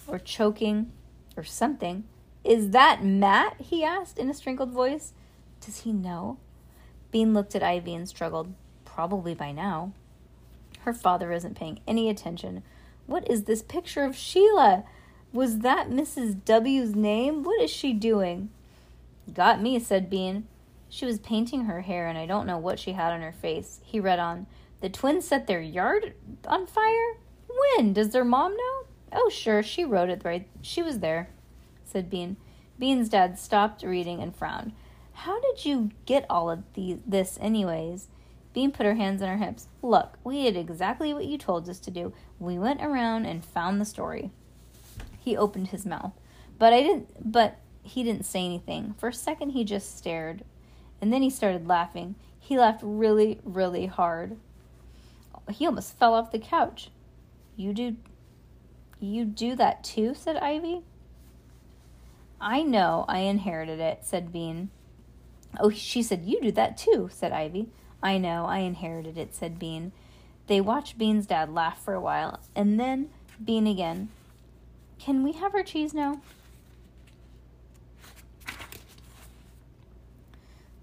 or 0.07 0.19
choking 0.19 0.91
or 1.39 1.43
something. 1.43 2.03
Is 2.43 2.69
that 2.71 3.03
Matt? 3.03 3.55
he 3.59 3.83
asked 3.83 4.19
in 4.19 4.29
a 4.29 4.33
strangled 4.33 4.71
voice. 4.71 5.13
Does 5.61 5.81
he 5.81 5.93
know? 5.93 6.37
Bean 7.11 7.33
looked 7.33 7.55
at 7.55 7.63
Ivy 7.63 7.95
and 7.95 8.07
struggled. 8.07 8.53
Probably 8.85 9.33
by 9.33 9.51
now. 9.51 9.93
Her 10.81 10.93
father 10.93 11.31
isn't 11.31 11.57
paying 11.57 11.79
any 11.87 12.09
attention. 12.09 12.63
What 13.07 13.29
is 13.29 13.43
this 13.43 13.61
picture 13.61 14.03
of 14.03 14.15
Sheila? 14.15 14.83
Was 15.33 15.59
that 15.59 15.89
Mrs. 15.89 16.43
W.'s 16.45 16.95
name? 16.95 17.43
What 17.43 17.61
is 17.61 17.71
she 17.71 17.93
doing? 17.93 18.49
Got 19.33 19.61
me, 19.61 19.79
said 19.79 20.09
Bean. 20.09 20.47
She 20.89 21.05
was 21.05 21.19
painting 21.19 21.65
her 21.65 21.81
hair, 21.81 22.07
and 22.07 22.17
I 22.17 22.25
don't 22.25 22.47
know 22.47 22.57
what 22.57 22.79
she 22.79 22.93
had 22.93 23.13
on 23.13 23.21
her 23.21 23.31
face. 23.31 23.79
He 23.83 23.99
read 23.99 24.19
on. 24.19 24.47
The 24.81 24.89
twins 24.89 25.27
set 25.27 25.45
their 25.45 25.61
yard 25.61 26.13
on 26.47 26.65
fire? 26.65 27.17
When? 27.47 27.93
Does 27.93 28.09
their 28.09 28.23
mom 28.23 28.55
know? 28.55 28.85
Oh, 29.11 29.29
sure, 29.29 29.63
she 29.63 29.85
wrote 29.85 30.09
it 30.09 30.21
right. 30.23 30.47
She 30.61 30.81
was 30.81 30.99
there, 30.99 31.29
said 31.83 32.09
Bean. 32.09 32.37
Bean's 32.77 33.09
dad 33.09 33.37
stopped 33.37 33.83
reading 33.83 34.21
and 34.21 34.35
frowned. 34.35 34.73
How 35.13 35.39
did 35.41 35.65
you 35.65 35.91
get 36.05 36.25
all 36.29 36.49
of 36.49 36.63
these, 36.75 36.99
this, 37.05 37.37
anyways? 37.41 38.07
Bean 38.53 38.71
put 38.71 38.85
her 38.85 38.95
hands 38.95 39.21
on 39.21 39.27
her 39.27 39.45
hips. 39.45 39.67
Look, 39.81 40.17
we 40.23 40.43
did 40.43 40.55
exactly 40.57 41.13
what 41.13 41.25
you 41.25 41.37
told 41.37 41.67
us 41.69 41.79
to 41.79 41.91
do. 41.91 42.13
We 42.39 42.57
went 42.57 42.81
around 42.81 43.25
and 43.25 43.43
found 43.43 43.79
the 43.79 43.85
story. 43.85 44.31
He 45.19 45.35
opened 45.35 45.67
his 45.67 45.85
mouth, 45.85 46.13
but 46.57 46.73
I 46.73 46.81
didn't. 46.81 47.31
But 47.31 47.59
he 47.83 48.03
didn't 48.03 48.25
say 48.25 48.45
anything. 48.45 48.95
For 48.97 49.09
a 49.09 49.13
second, 49.13 49.51
he 49.51 49.63
just 49.63 49.97
stared, 49.97 50.43
and 51.01 51.11
then 51.11 51.21
he 51.21 51.29
started 51.29 51.67
laughing. 51.67 52.15
He 52.39 52.57
laughed 52.57 52.81
really, 52.83 53.39
really 53.43 53.87
hard. 53.87 54.37
He 55.51 55.65
almost 55.65 55.97
fell 55.97 56.13
off 56.13 56.31
the 56.31 56.39
couch. 56.39 56.89
You 57.55 57.73
do 57.73 57.97
you 58.99 59.25
do 59.25 59.55
that 59.55 59.83
too, 59.83 60.13
said 60.13 60.37
Ivy. 60.37 60.81
I 62.41 62.63
know, 62.63 63.05
I 63.07 63.19
inherited 63.19 63.79
it, 63.79 63.99
said 64.03 64.31
Bean. 64.31 64.69
Oh, 65.59 65.69
she 65.69 66.01
said, 66.03 66.25
You 66.25 66.41
do 66.41 66.51
that 66.51 66.77
too, 66.77 67.09
said 67.11 67.31
Ivy. 67.31 67.69
I 68.01 68.17
know, 68.17 68.45
I 68.45 68.59
inherited 68.59 69.17
it, 69.17 69.35
said 69.35 69.59
Bean. 69.59 69.91
They 70.47 70.61
watched 70.61 70.97
Bean's 70.97 71.25
dad 71.25 71.53
laugh 71.53 71.83
for 71.83 71.93
a 71.93 72.01
while, 72.01 72.39
and 72.55 72.79
then 72.79 73.09
Bean 73.43 73.67
again. 73.67 74.09
Can 74.99 75.23
we 75.23 75.33
have 75.33 75.53
our 75.53 75.63
cheese 75.63 75.93
now? 75.93 76.21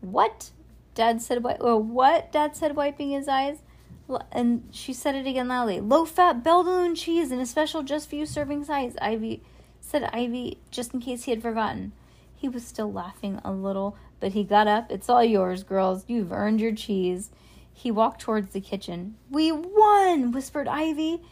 What? 0.00 0.50
Dad 0.94 1.20
said, 1.20 1.44
or 1.60 1.80
what? 1.80 2.32
Dad 2.32 2.56
said, 2.56 2.76
wiping 2.76 3.10
his 3.10 3.28
eyes 3.28 3.58
and 4.32 4.68
she 4.70 4.92
said 4.92 5.14
it 5.14 5.26
again 5.26 5.48
loudly. 5.48 5.80
Low 5.80 6.04
fat 6.04 6.42
Belle 6.42 6.94
cheese 6.94 7.30
in 7.32 7.40
a 7.40 7.46
special 7.46 7.82
just 7.82 8.08
for 8.08 8.16
you 8.16 8.26
serving 8.26 8.64
size. 8.64 8.96
Ivy 9.00 9.42
said 9.80 10.04
Ivy 10.12 10.58
just 10.70 10.94
in 10.94 11.00
case 11.00 11.24
he 11.24 11.30
had 11.30 11.42
forgotten. 11.42 11.92
He 12.34 12.48
was 12.48 12.66
still 12.66 12.92
laughing 12.92 13.40
a 13.44 13.52
little, 13.52 13.96
but 14.20 14.32
he 14.32 14.44
got 14.44 14.68
up. 14.68 14.90
It's 14.90 15.08
all 15.08 15.24
yours, 15.24 15.62
girls. 15.62 16.04
You've 16.06 16.32
earned 16.32 16.60
your 16.60 16.74
cheese. 16.74 17.30
He 17.72 17.90
walked 17.90 18.20
towards 18.20 18.52
the 18.52 18.60
kitchen. 18.60 19.16
We 19.30 19.52
won, 19.52 20.32
whispered 20.32 20.68
Ivy 20.68 21.22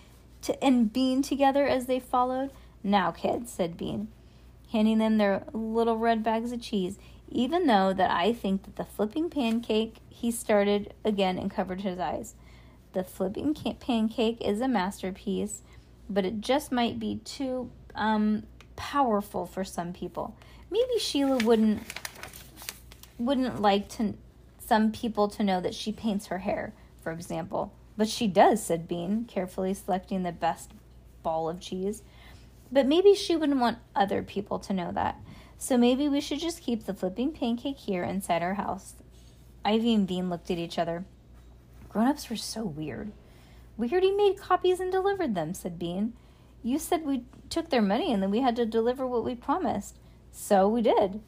to 0.42 0.62
and 0.62 0.92
Bean 0.92 1.22
together 1.22 1.66
as 1.66 1.86
they 1.86 2.00
followed. 2.00 2.50
Now, 2.82 3.12
kids, 3.12 3.50
said 3.50 3.76
Bean, 3.76 4.08
handing 4.72 4.98
them 4.98 5.16
their 5.16 5.44
little 5.52 5.96
red 5.96 6.22
bags 6.22 6.52
of 6.52 6.60
cheese. 6.60 6.98
Even 7.30 7.66
though 7.66 7.92
that 7.94 8.10
I 8.10 8.32
think 8.32 8.64
that 8.64 8.76
the 8.76 8.84
flipping 8.84 9.30
pancake, 9.30 9.96
he 10.08 10.30
started 10.30 10.92
again 11.04 11.38
and 11.38 11.50
covered 11.50 11.80
his 11.80 11.98
eyes. 11.98 12.34
The 12.94 13.04
flipping 13.04 13.54
pancake 13.54 14.40
is 14.40 14.60
a 14.60 14.68
masterpiece, 14.68 15.62
but 16.08 16.24
it 16.24 16.40
just 16.40 16.70
might 16.70 17.00
be 17.00 17.16
too 17.24 17.70
um, 17.96 18.44
powerful 18.76 19.46
for 19.46 19.64
some 19.64 19.92
people. 19.92 20.36
Maybe 20.70 20.98
Sheila 20.98 21.38
wouldn't 21.38 21.82
wouldn't 23.18 23.60
like 23.60 23.88
to 23.88 24.14
some 24.58 24.92
people 24.92 25.28
to 25.28 25.42
know 25.42 25.60
that 25.60 25.74
she 25.74 25.92
paints 25.92 26.26
her 26.26 26.38
hair, 26.38 26.72
for 27.02 27.10
example. 27.12 27.72
But 27.96 28.08
she 28.08 28.26
does, 28.28 28.62
said 28.62 28.88
Bean, 28.88 29.24
carefully 29.24 29.74
selecting 29.74 30.22
the 30.22 30.32
best 30.32 30.70
ball 31.22 31.48
of 31.48 31.60
cheese. 31.60 32.02
But 32.72 32.86
maybe 32.86 33.14
she 33.14 33.36
wouldn't 33.36 33.60
want 33.60 33.78
other 33.94 34.22
people 34.22 34.58
to 34.60 34.72
know 34.72 34.90
that. 34.92 35.18
So 35.58 35.76
maybe 35.76 36.08
we 36.08 36.20
should 36.20 36.40
just 36.40 36.62
keep 36.62 36.84
the 36.84 36.94
flipping 36.94 37.32
pancake 37.32 37.78
here 37.78 38.04
inside 38.04 38.42
our 38.42 38.54
house. 38.54 38.94
Ivy 39.64 39.94
and 39.94 40.06
Bean 40.06 40.30
looked 40.30 40.50
at 40.50 40.58
each 40.58 40.78
other. 40.78 41.04
Grown 41.94 42.08
ups 42.08 42.28
were 42.28 42.34
so 42.34 42.64
weird. 42.64 43.12
We 43.76 43.88
already 43.88 44.10
made 44.10 44.36
copies 44.36 44.80
and 44.80 44.90
delivered 44.90 45.36
them, 45.36 45.54
said 45.54 45.78
Bean. 45.78 46.12
You 46.60 46.76
said 46.76 47.06
we 47.06 47.22
took 47.48 47.70
their 47.70 47.80
money 47.80 48.12
and 48.12 48.20
then 48.20 48.32
we 48.32 48.40
had 48.40 48.56
to 48.56 48.66
deliver 48.66 49.06
what 49.06 49.24
we 49.24 49.36
promised. 49.36 49.96
So 50.32 50.68
we 50.68 50.82
did. 50.82 51.20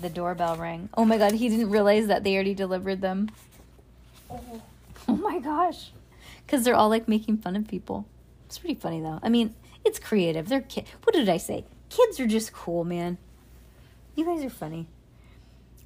The 0.00 0.10
doorbell 0.10 0.56
rang. 0.56 0.88
Oh 0.94 1.04
my 1.04 1.18
god, 1.18 1.34
he 1.34 1.48
didn't 1.48 1.70
realize 1.70 2.08
that 2.08 2.24
they 2.24 2.34
already 2.34 2.52
delivered 2.52 3.00
them. 3.00 3.28
Oh, 4.28 4.60
oh 5.06 5.14
my 5.14 5.38
gosh. 5.38 5.92
Because 6.44 6.64
they're 6.64 6.74
all 6.74 6.88
like 6.88 7.06
making 7.06 7.36
fun 7.36 7.54
of 7.54 7.68
people. 7.68 8.06
It's 8.46 8.58
pretty 8.58 8.74
funny 8.74 9.00
though. 9.00 9.20
I 9.22 9.28
mean, 9.28 9.54
it's 9.84 10.00
creative. 10.00 10.48
They're 10.48 10.62
kids. 10.62 10.90
What 11.04 11.14
did 11.14 11.28
I 11.28 11.36
say? 11.36 11.64
Kids 11.90 12.18
are 12.18 12.26
just 12.26 12.52
cool, 12.52 12.82
man. 12.82 13.18
You 14.16 14.24
guys 14.24 14.42
are 14.42 14.50
funny. 14.50 14.88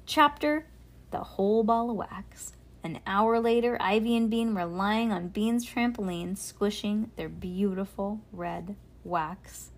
Chapter 0.07 0.65
The 1.11 1.19
Whole 1.19 1.63
Ball 1.63 1.91
of 1.91 1.97
Wax. 1.97 2.53
An 2.83 2.99
hour 3.05 3.39
later, 3.39 3.77
Ivy 3.79 4.17
and 4.17 4.29
Bean 4.29 4.55
were 4.55 4.65
lying 4.65 5.11
on 5.11 5.27
Bean's 5.27 5.65
trampoline, 5.65 6.37
squishing 6.37 7.11
their 7.15 7.29
beautiful 7.29 8.21
red 8.31 8.75
wax. 9.03 9.69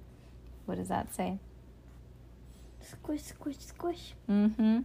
What 0.65 0.75
does 0.75 0.87
that 0.87 1.13
say? 1.13 1.39
Squish, 2.81 3.23
squish, 3.23 3.59
squish. 3.59 4.13
Mm-hmm. 4.29 4.81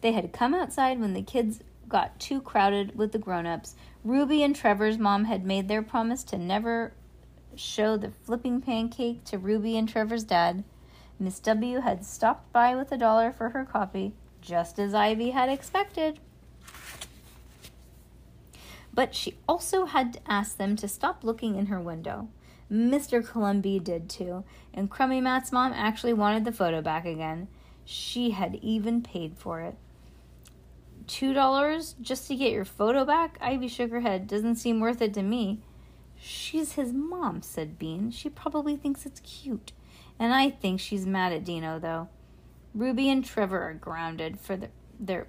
They 0.00 0.12
had 0.12 0.32
come 0.32 0.54
outside 0.54 1.00
when 1.00 1.14
the 1.14 1.22
kids 1.22 1.60
got 1.88 2.18
too 2.18 2.40
crowded 2.40 2.96
with 2.96 3.12
the 3.12 3.18
grown-ups. 3.18 3.74
Ruby 4.04 4.42
and 4.42 4.54
Trevor's 4.54 4.98
mom 4.98 5.24
had 5.24 5.44
made 5.44 5.68
their 5.68 5.82
promise 5.82 6.22
to 6.24 6.38
never 6.38 6.92
show 7.54 7.96
the 7.96 8.10
flipping 8.10 8.60
pancake 8.60 9.24
to 9.24 9.38
Ruby 9.38 9.76
and 9.78 9.88
Trevor's 9.88 10.24
dad. 10.24 10.62
Miss 11.18 11.40
W 11.40 11.80
had 11.80 12.04
stopped 12.04 12.52
by 12.52 12.74
with 12.74 12.92
a 12.92 12.98
dollar 12.98 13.32
for 13.32 13.50
her 13.50 13.64
coffee, 13.64 14.12
just 14.42 14.78
as 14.78 14.94
Ivy 14.94 15.30
had 15.30 15.48
expected. 15.48 16.20
But 18.96 19.14
she 19.14 19.38
also 19.48 19.84
had 19.84 20.14
to 20.14 20.20
ask 20.26 20.56
them 20.56 20.74
to 20.76 20.88
stop 20.88 21.22
looking 21.22 21.54
in 21.54 21.66
her 21.66 21.80
window. 21.80 22.28
Mr. 22.72 23.24
Columby 23.24 23.78
did 23.78 24.08
too, 24.08 24.42
and 24.74 24.90
Crummy 24.90 25.20
Matt's 25.20 25.52
mom 25.52 25.72
actually 25.72 26.14
wanted 26.14 26.44
the 26.44 26.50
photo 26.50 26.82
back 26.82 27.04
again. 27.04 27.46
She 27.84 28.30
had 28.30 28.56
even 28.56 29.02
paid 29.02 29.36
for 29.36 29.60
it. 29.60 29.76
Two 31.06 31.32
dollars 31.32 31.94
just 32.00 32.26
to 32.26 32.34
get 32.34 32.50
your 32.50 32.64
photo 32.64 33.04
back? 33.04 33.38
Ivy 33.40 33.68
shook 33.68 33.92
her 33.92 34.00
head. 34.00 34.26
Doesn't 34.26 34.56
seem 34.56 34.80
worth 34.80 35.00
it 35.00 35.14
to 35.14 35.22
me. 35.22 35.60
She's 36.18 36.72
his 36.72 36.92
mom, 36.92 37.42
said 37.42 37.78
Bean. 37.78 38.10
She 38.10 38.28
probably 38.28 38.76
thinks 38.76 39.06
it's 39.06 39.20
cute. 39.20 39.72
And 40.18 40.34
I 40.34 40.50
think 40.50 40.80
she's 40.80 41.06
mad 41.06 41.32
at 41.32 41.44
Dino, 41.44 41.78
though. 41.78 42.08
Ruby 42.74 43.08
and 43.10 43.24
Trevor 43.24 43.62
are 43.62 43.74
grounded 43.74 44.40
for 44.40 44.56
the, 44.56 44.70
their. 44.98 45.28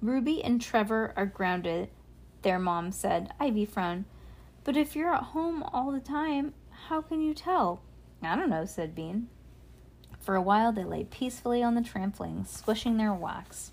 Ruby 0.00 0.42
and 0.42 0.60
Trevor 0.60 1.12
are 1.16 1.26
grounded, 1.26 1.90
their 2.42 2.58
mom 2.58 2.92
said. 2.92 3.32
Ivy 3.40 3.64
frowned. 3.64 4.04
But 4.64 4.76
if 4.76 4.94
you're 4.94 5.14
at 5.14 5.22
home 5.24 5.62
all 5.62 5.90
the 5.90 6.00
time, 6.00 6.54
how 6.86 7.00
can 7.00 7.20
you 7.20 7.34
tell? 7.34 7.80
I 8.22 8.36
don't 8.36 8.50
know, 8.50 8.64
said 8.64 8.94
Bean. 8.94 9.28
For 10.20 10.34
a 10.34 10.42
while, 10.42 10.72
they 10.72 10.84
lay 10.84 11.04
peacefully 11.04 11.62
on 11.62 11.74
the 11.74 11.80
trampoline, 11.80 12.46
squishing 12.46 12.96
their 12.96 13.14
wax. 13.14 13.70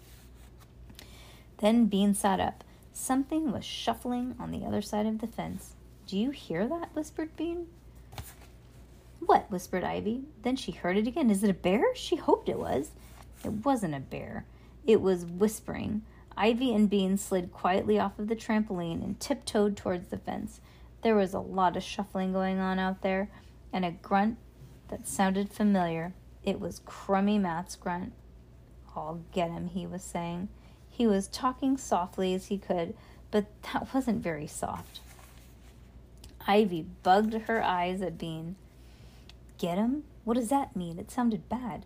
Then 1.57 1.87
Bean 1.87 2.13
sat 2.13 2.39
up. 2.39 2.63
Something 2.93 3.51
was 3.51 3.65
shuffling 3.65 4.35
on 4.39 4.51
the 4.51 4.65
other 4.65 4.81
side 4.81 5.05
of 5.05 5.19
the 5.19 5.27
fence. 5.27 5.73
Do 6.07 6.17
you 6.17 6.31
hear 6.31 6.67
that? 6.67 6.95
whispered 6.95 7.35
Bean. 7.35 7.67
What? 9.19 9.49
whispered 9.51 9.83
Ivy. 9.83 10.23
Then 10.43 10.55
she 10.55 10.71
heard 10.71 10.97
it 10.97 11.07
again. 11.07 11.29
Is 11.29 11.43
it 11.43 11.49
a 11.49 11.53
bear? 11.53 11.83
She 11.95 12.15
hoped 12.15 12.47
it 12.47 12.59
was. 12.59 12.91
It 13.43 13.65
wasn't 13.65 13.95
a 13.95 13.99
bear. 13.99 14.45
It 14.85 15.01
was 15.01 15.25
whispering. 15.25 16.03
Ivy 16.37 16.73
and 16.73 16.89
Bean 16.89 17.17
slid 17.17 17.53
quietly 17.53 17.97
off 17.97 18.19
of 18.19 18.27
the 18.27 18.35
trampoline 18.35 19.03
and 19.03 19.19
tiptoed 19.19 19.77
towards 19.77 20.07
the 20.09 20.17
fence. 20.17 20.59
There 21.01 21.15
was 21.15 21.33
a 21.33 21.39
lot 21.39 21.77
of 21.77 21.83
shuffling 21.83 22.33
going 22.33 22.59
on 22.59 22.79
out 22.79 23.01
there, 23.01 23.29
and 23.71 23.85
a 23.85 23.91
grunt 23.91 24.37
that 24.89 25.07
sounded 25.07 25.51
familiar. 25.51 26.13
It 26.43 26.59
was 26.59 26.81
Crummy 26.85 27.39
Matt's 27.39 27.75
grunt. 27.75 28.13
I'll 28.95 29.21
get 29.31 29.51
him, 29.51 29.67
he 29.67 29.85
was 29.85 30.03
saying. 30.03 30.49
He 30.89 31.07
was 31.07 31.27
talking 31.27 31.77
softly 31.77 32.33
as 32.33 32.47
he 32.47 32.57
could, 32.57 32.95
but 33.31 33.45
that 33.73 33.93
wasn't 33.93 34.23
very 34.23 34.47
soft. 34.47 35.01
Ivy 36.47 36.85
bugged 37.03 37.33
her 37.33 37.63
eyes 37.63 38.01
at 38.01 38.17
Bean. 38.17 38.55
Get 39.57 39.77
him? 39.77 40.03
What 40.23 40.35
does 40.35 40.49
that 40.49 40.75
mean? 40.75 40.99
It 40.99 41.11
sounded 41.11 41.49
bad. 41.49 41.85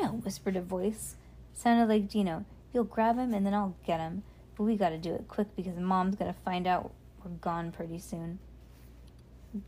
No, 0.00 0.08
whispered 0.08 0.56
a 0.56 0.62
voice. 0.62 1.16
It 1.52 1.60
sounded 1.60 1.88
like 1.88 2.08
Dino. 2.08 2.44
You'll 2.74 2.84
grab 2.84 3.16
him 3.16 3.32
and 3.32 3.46
then 3.46 3.54
I'll 3.54 3.76
get 3.86 4.00
him. 4.00 4.24
But 4.56 4.64
we 4.64 4.76
gotta 4.76 4.98
do 4.98 5.14
it 5.14 5.28
quick 5.28 5.54
because 5.56 5.78
Mom's 5.78 6.16
gonna 6.16 6.34
find 6.44 6.66
out 6.66 6.92
we're 7.24 7.30
gone 7.30 7.72
pretty 7.72 7.98
soon. 7.98 8.40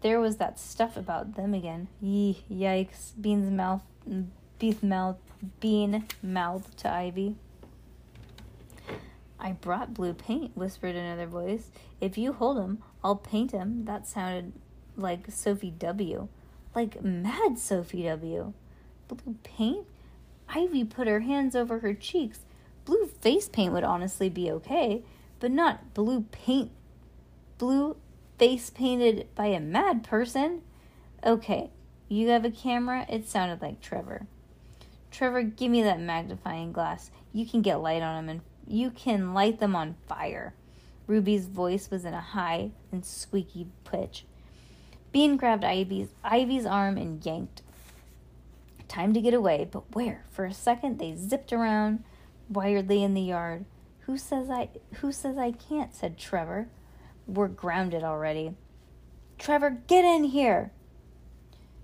There 0.00 0.20
was 0.20 0.38
that 0.38 0.58
stuff 0.58 0.96
about 0.96 1.36
them 1.36 1.54
again. 1.54 1.86
Yee, 2.00 2.42
yikes. 2.50 3.12
Bean's 3.20 3.50
mouth, 3.50 3.82
beef 4.58 4.82
mouth, 4.82 5.18
bean 5.60 6.04
mouth 6.22 6.76
to 6.78 6.92
Ivy. 6.92 7.36
I 9.38 9.52
brought 9.52 9.94
blue 9.94 10.12
paint, 10.12 10.56
whispered 10.56 10.96
another 10.96 11.26
voice. 11.26 11.70
If 12.00 12.18
you 12.18 12.32
hold 12.32 12.58
him, 12.58 12.82
I'll 13.04 13.16
paint 13.16 13.52
him. 13.52 13.84
That 13.84 14.08
sounded 14.08 14.52
like 14.96 15.30
Sophie 15.30 15.70
W. 15.70 16.26
Like 16.74 17.02
mad 17.02 17.58
Sophie 17.58 18.02
W. 18.04 18.52
Blue 19.06 19.36
paint? 19.44 19.86
Ivy 20.48 20.84
put 20.84 21.06
her 21.06 21.20
hands 21.20 21.54
over 21.54 21.78
her 21.80 21.94
cheeks. 21.94 22.40
Blue 22.86 23.06
face 23.20 23.48
paint 23.48 23.72
would 23.72 23.84
honestly 23.84 24.30
be 24.30 24.50
okay, 24.50 25.02
but 25.40 25.50
not 25.50 25.92
blue 25.92 26.22
paint. 26.32 26.70
Blue 27.58 27.96
face 28.38 28.70
painted 28.70 29.26
by 29.34 29.46
a 29.46 29.60
mad 29.60 30.04
person? 30.04 30.62
Okay, 31.24 31.70
you 32.08 32.28
have 32.28 32.44
a 32.44 32.50
camera? 32.50 33.04
It 33.08 33.28
sounded 33.28 33.60
like 33.60 33.80
Trevor. 33.80 34.26
Trevor, 35.10 35.42
give 35.42 35.70
me 35.70 35.82
that 35.82 36.00
magnifying 36.00 36.72
glass. 36.72 37.10
You 37.32 37.44
can 37.44 37.60
get 37.60 37.80
light 37.80 38.02
on 38.02 38.26
them 38.26 38.28
and 38.28 38.40
you 38.72 38.90
can 38.90 39.34
light 39.34 39.58
them 39.58 39.74
on 39.74 39.96
fire. 40.06 40.54
Ruby's 41.08 41.46
voice 41.46 41.90
was 41.90 42.04
in 42.04 42.14
a 42.14 42.20
high 42.20 42.70
and 42.92 43.04
squeaky 43.04 43.66
pitch. 43.84 44.24
Bean 45.10 45.36
grabbed 45.36 45.64
Ivy's, 45.64 46.08
Ivy's 46.22 46.66
arm 46.66 46.96
and 46.96 47.24
yanked. 47.24 47.62
Time 48.86 49.12
to 49.12 49.20
get 49.20 49.34
away, 49.34 49.68
but 49.68 49.94
where? 49.94 50.24
For 50.30 50.44
a 50.44 50.54
second 50.54 50.98
they 50.98 51.16
zipped 51.16 51.52
around 51.52 52.04
wildly 52.48 53.02
in 53.02 53.14
the 53.14 53.22
yard. 53.22 53.64
Who 54.00 54.16
says 54.16 54.50
I 54.50 54.68
who 54.96 55.12
says 55.12 55.36
I 55.36 55.52
can't? 55.52 55.94
said 55.94 56.18
Trevor. 56.18 56.68
We're 57.26 57.48
grounded 57.48 58.04
already. 58.04 58.54
Trevor, 59.38 59.78
get 59.86 60.04
in 60.04 60.24
here. 60.24 60.70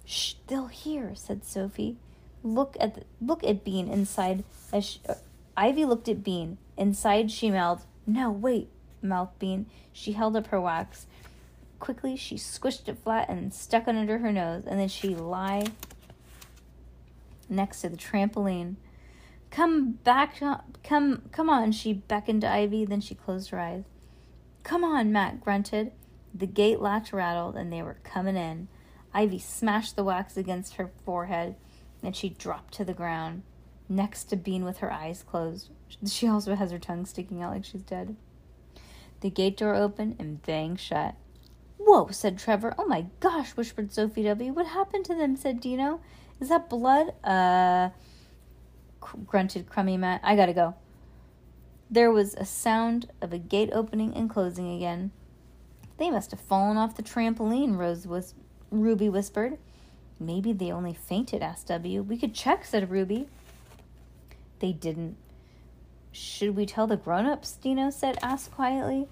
Shh, 0.05 0.35
they'll 0.46 0.68
hear, 0.68 1.14
said 1.14 1.44
Sophie. 1.44 1.96
Look 2.42 2.77
at 2.81 2.94
the, 2.94 3.05
look 3.20 3.44
at 3.44 3.64
Bean 3.64 3.88
inside. 3.88 4.44
As 4.72 4.85
she, 4.85 5.01
uh, 5.09 5.14
Ivy 5.57 5.85
looked 5.85 6.09
at 6.09 6.25
Bean. 6.25 6.59
Inside, 6.77 7.31
she 7.31 7.51
mouthed, 7.51 7.85
"No, 8.07 8.31
wait, 8.31 8.68
mouthed 9.03 9.38
Bean. 9.38 9.66
She 9.92 10.12
held 10.12 10.37
up 10.37 10.48
her 10.48 10.61
wax. 10.61 11.07
Quickly, 11.79 12.16
she 12.16 12.37
squished 12.37 12.88
it 12.88 12.98
flat 12.98 13.29
and 13.29 13.53
stuck 13.53 13.88
it 13.88 13.96
under 13.96 14.18
her 14.18 14.33
nose, 14.33 14.64
and 14.66 14.79
then 14.79 14.88
she 14.88 15.14
lay 15.14 15.66
next 17.48 17.83
to 17.83 17.88
the 17.88 17.96
trampoline. 17.96 18.77
Come 19.52 19.92
back, 20.02 20.40
come, 20.82 21.22
come 21.30 21.50
on, 21.50 21.72
she 21.72 21.92
beckoned 21.92 22.40
to 22.40 22.50
Ivy, 22.50 22.86
then 22.86 23.02
she 23.02 23.14
closed 23.14 23.50
her 23.50 23.60
eyes. 23.60 23.84
Come 24.62 24.82
on, 24.82 25.12
Matt 25.12 25.42
grunted. 25.42 25.92
The 26.34 26.46
gate 26.46 26.80
latch 26.80 27.12
rattled, 27.12 27.54
and 27.54 27.70
they 27.70 27.82
were 27.82 27.98
coming 28.02 28.34
in. 28.34 28.68
Ivy 29.12 29.38
smashed 29.38 29.94
the 29.94 30.04
wax 30.04 30.38
against 30.38 30.76
her 30.76 30.90
forehead, 31.04 31.56
and 32.02 32.16
she 32.16 32.30
dropped 32.30 32.72
to 32.74 32.84
the 32.84 32.94
ground, 32.94 33.42
next 33.90 34.24
to 34.30 34.36
Bean 34.36 34.64
with 34.64 34.78
her 34.78 34.90
eyes 34.90 35.22
closed. 35.22 35.68
She 36.06 36.26
also 36.26 36.54
has 36.54 36.70
her 36.70 36.78
tongue 36.78 37.04
sticking 37.04 37.42
out 37.42 37.52
like 37.52 37.66
she's 37.66 37.82
dead. 37.82 38.16
The 39.20 39.28
gate 39.28 39.58
door 39.58 39.74
opened 39.74 40.16
and 40.18 40.40
banged 40.40 40.80
shut. 40.80 41.14
Whoa, 41.76 42.08
said 42.10 42.38
Trevor. 42.38 42.74
Oh 42.78 42.86
my 42.86 43.04
gosh, 43.20 43.50
whispered 43.50 43.92
Sophie 43.92 44.22
W. 44.22 44.54
What 44.54 44.68
happened 44.68 45.04
to 45.06 45.14
them? 45.14 45.36
said 45.36 45.60
Dino. 45.60 46.00
Is 46.40 46.48
that 46.48 46.70
blood? 46.70 47.12
Uh, 47.22 47.90
grunted 49.26 49.68
Crummy 49.68 49.96
Matt. 49.96 50.20
I 50.22 50.36
gotta 50.36 50.52
go. 50.52 50.74
There 51.90 52.10
was 52.10 52.34
a 52.34 52.44
sound 52.44 53.10
of 53.20 53.32
a 53.32 53.38
gate 53.38 53.70
opening 53.72 54.14
and 54.14 54.30
closing 54.30 54.74
again. 54.74 55.12
They 55.98 56.10
must 56.10 56.30
have 56.30 56.40
fallen 56.40 56.76
off 56.76 56.96
the 56.96 57.02
trampoline, 57.02 57.76
Rose 57.76 58.06
was 58.06 58.34
Ruby 58.70 59.08
whispered. 59.08 59.58
Maybe 60.18 60.53
they 60.53 60.72
only 60.72 60.94
fainted, 60.94 61.42
asked 61.42 61.66
W. 61.68 62.03
We 62.03 62.16
could 62.16 62.34
check, 62.34 62.64
said 62.64 62.90
Ruby. 62.90 63.28
They 64.61 64.72
didn't. 64.72 65.16
Should 66.12 66.57
we 66.57 66.66
tell 66.66 66.86
the 66.86 66.96
grown 66.96 67.26
ups? 67.26 67.53
Dino 67.53 67.90
said, 67.90 68.18
asked 68.22 68.53
quietly. 68.53 69.07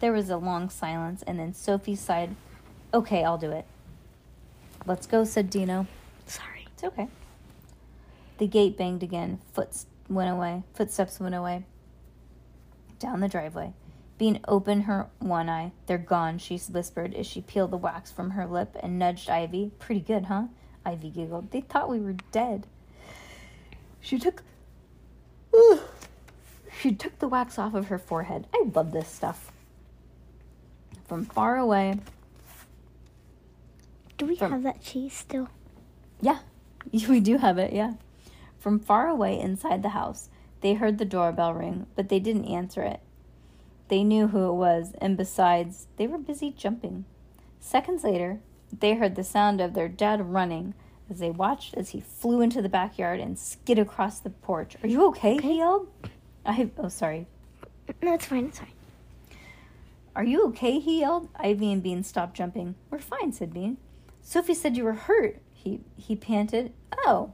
There 0.00 0.12
was 0.12 0.30
a 0.30 0.36
long 0.36 0.68
silence, 0.70 1.22
and 1.26 1.38
then 1.38 1.54
Sophie 1.54 1.96
sighed, 1.96 2.34
Okay, 2.92 3.24
I'll 3.24 3.38
do 3.38 3.50
it. 3.50 3.66
Let's 4.86 5.06
go, 5.06 5.24
said 5.24 5.50
Dino. 5.50 5.86
Sorry. 6.26 6.66
It's 6.72 6.84
okay. 6.84 7.08
The 8.38 8.46
gate 8.46 8.76
banged 8.76 9.02
again. 9.02 9.40
Foot 9.52 9.70
went 10.08 10.30
away. 10.30 10.62
Footsteps 10.74 11.18
went 11.20 11.34
away. 11.34 11.64
Down 12.98 13.20
the 13.20 13.28
driveway. 13.28 13.72
Bean 14.18 14.40
opened 14.48 14.84
her 14.84 15.08
one 15.18 15.48
eye. 15.50 15.72
They're 15.86 15.98
gone, 15.98 16.38
she 16.38 16.56
whispered 16.58 17.14
as 17.14 17.26
she 17.26 17.42
peeled 17.42 17.70
the 17.70 17.76
wax 17.76 18.10
from 18.10 18.30
her 18.30 18.46
lip 18.46 18.74
and 18.80 18.98
nudged 18.98 19.28
Ivy. 19.28 19.72
Pretty 19.78 20.00
good, 20.00 20.26
huh? 20.26 20.44
Ivy 20.86 21.10
giggled. 21.10 21.50
They 21.50 21.60
thought 21.60 21.90
we 21.90 22.00
were 22.00 22.16
dead. 22.32 22.66
She 24.00 24.18
took. 24.18 24.42
She 26.80 26.94
took 26.94 27.18
the 27.18 27.28
wax 27.28 27.58
off 27.58 27.74
of 27.74 27.88
her 27.88 27.98
forehead. 27.98 28.46
I 28.54 28.64
love 28.74 28.92
this 28.92 29.08
stuff. 29.08 29.50
From 31.06 31.24
far 31.24 31.56
away. 31.56 31.98
Do 34.18 34.26
we 34.26 34.36
From- 34.36 34.52
have 34.52 34.62
that 34.62 34.82
cheese 34.82 35.12
still? 35.14 35.48
Yeah, 36.20 36.38
we 37.08 37.20
do 37.20 37.36
have 37.38 37.58
it, 37.58 37.72
yeah. 37.72 37.94
From 38.66 38.80
far 38.80 39.06
away 39.06 39.38
inside 39.38 39.84
the 39.84 39.90
house, 39.90 40.28
they 40.60 40.74
heard 40.74 40.98
the 40.98 41.04
doorbell 41.04 41.54
ring, 41.54 41.86
but 41.94 42.08
they 42.08 42.18
didn't 42.18 42.46
answer 42.46 42.82
it. 42.82 42.98
They 43.86 44.02
knew 44.02 44.26
who 44.26 44.48
it 44.48 44.54
was, 44.54 44.92
and 45.00 45.16
besides, 45.16 45.86
they 45.98 46.08
were 46.08 46.18
busy 46.18 46.50
jumping. 46.50 47.04
Seconds 47.60 48.02
later, 48.02 48.40
they 48.76 48.96
heard 48.96 49.14
the 49.14 49.22
sound 49.22 49.60
of 49.60 49.74
their 49.74 49.86
dad 49.86 50.32
running 50.32 50.74
as 51.08 51.20
they 51.20 51.30
watched 51.30 51.74
as 51.74 51.90
he 51.90 52.00
flew 52.00 52.40
into 52.40 52.60
the 52.60 52.68
backyard 52.68 53.20
and 53.20 53.38
skid 53.38 53.78
across 53.78 54.18
the 54.18 54.30
porch. 54.30 54.76
Are 54.82 54.88
you 54.88 55.06
okay? 55.10 55.38
He 55.40 55.58
yelled. 55.58 55.86
I 56.44 56.68
oh 56.76 56.88
sorry. 56.88 57.28
No, 58.02 58.14
it's 58.14 58.26
fine. 58.26 58.46
It's 58.46 58.58
fine. 58.58 58.72
Are 60.16 60.24
you 60.24 60.44
okay? 60.46 60.80
He 60.80 60.98
yelled. 60.98 61.28
Ivy 61.36 61.70
and 61.70 61.84
Bean 61.84 62.02
stopped 62.02 62.36
jumping. 62.36 62.74
We're 62.90 62.98
fine, 62.98 63.32
said 63.32 63.54
Bean. 63.54 63.76
Sophie 64.22 64.54
said 64.54 64.76
you 64.76 64.82
were 64.82 64.94
hurt. 64.94 65.40
He 65.52 65.82
he 65.96 66.16
panted. 66.16 66.72
Oh, 67.06 67.32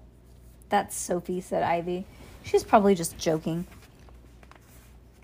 that's 0.72 0.96
Sophie, 0.96 1.42
said 1.42 1.62
Ivy. 1.62 2.06
She's 2.42 2.64
probably 2.64 2.94
just 2.94 3.18
joking. 3.18 3.66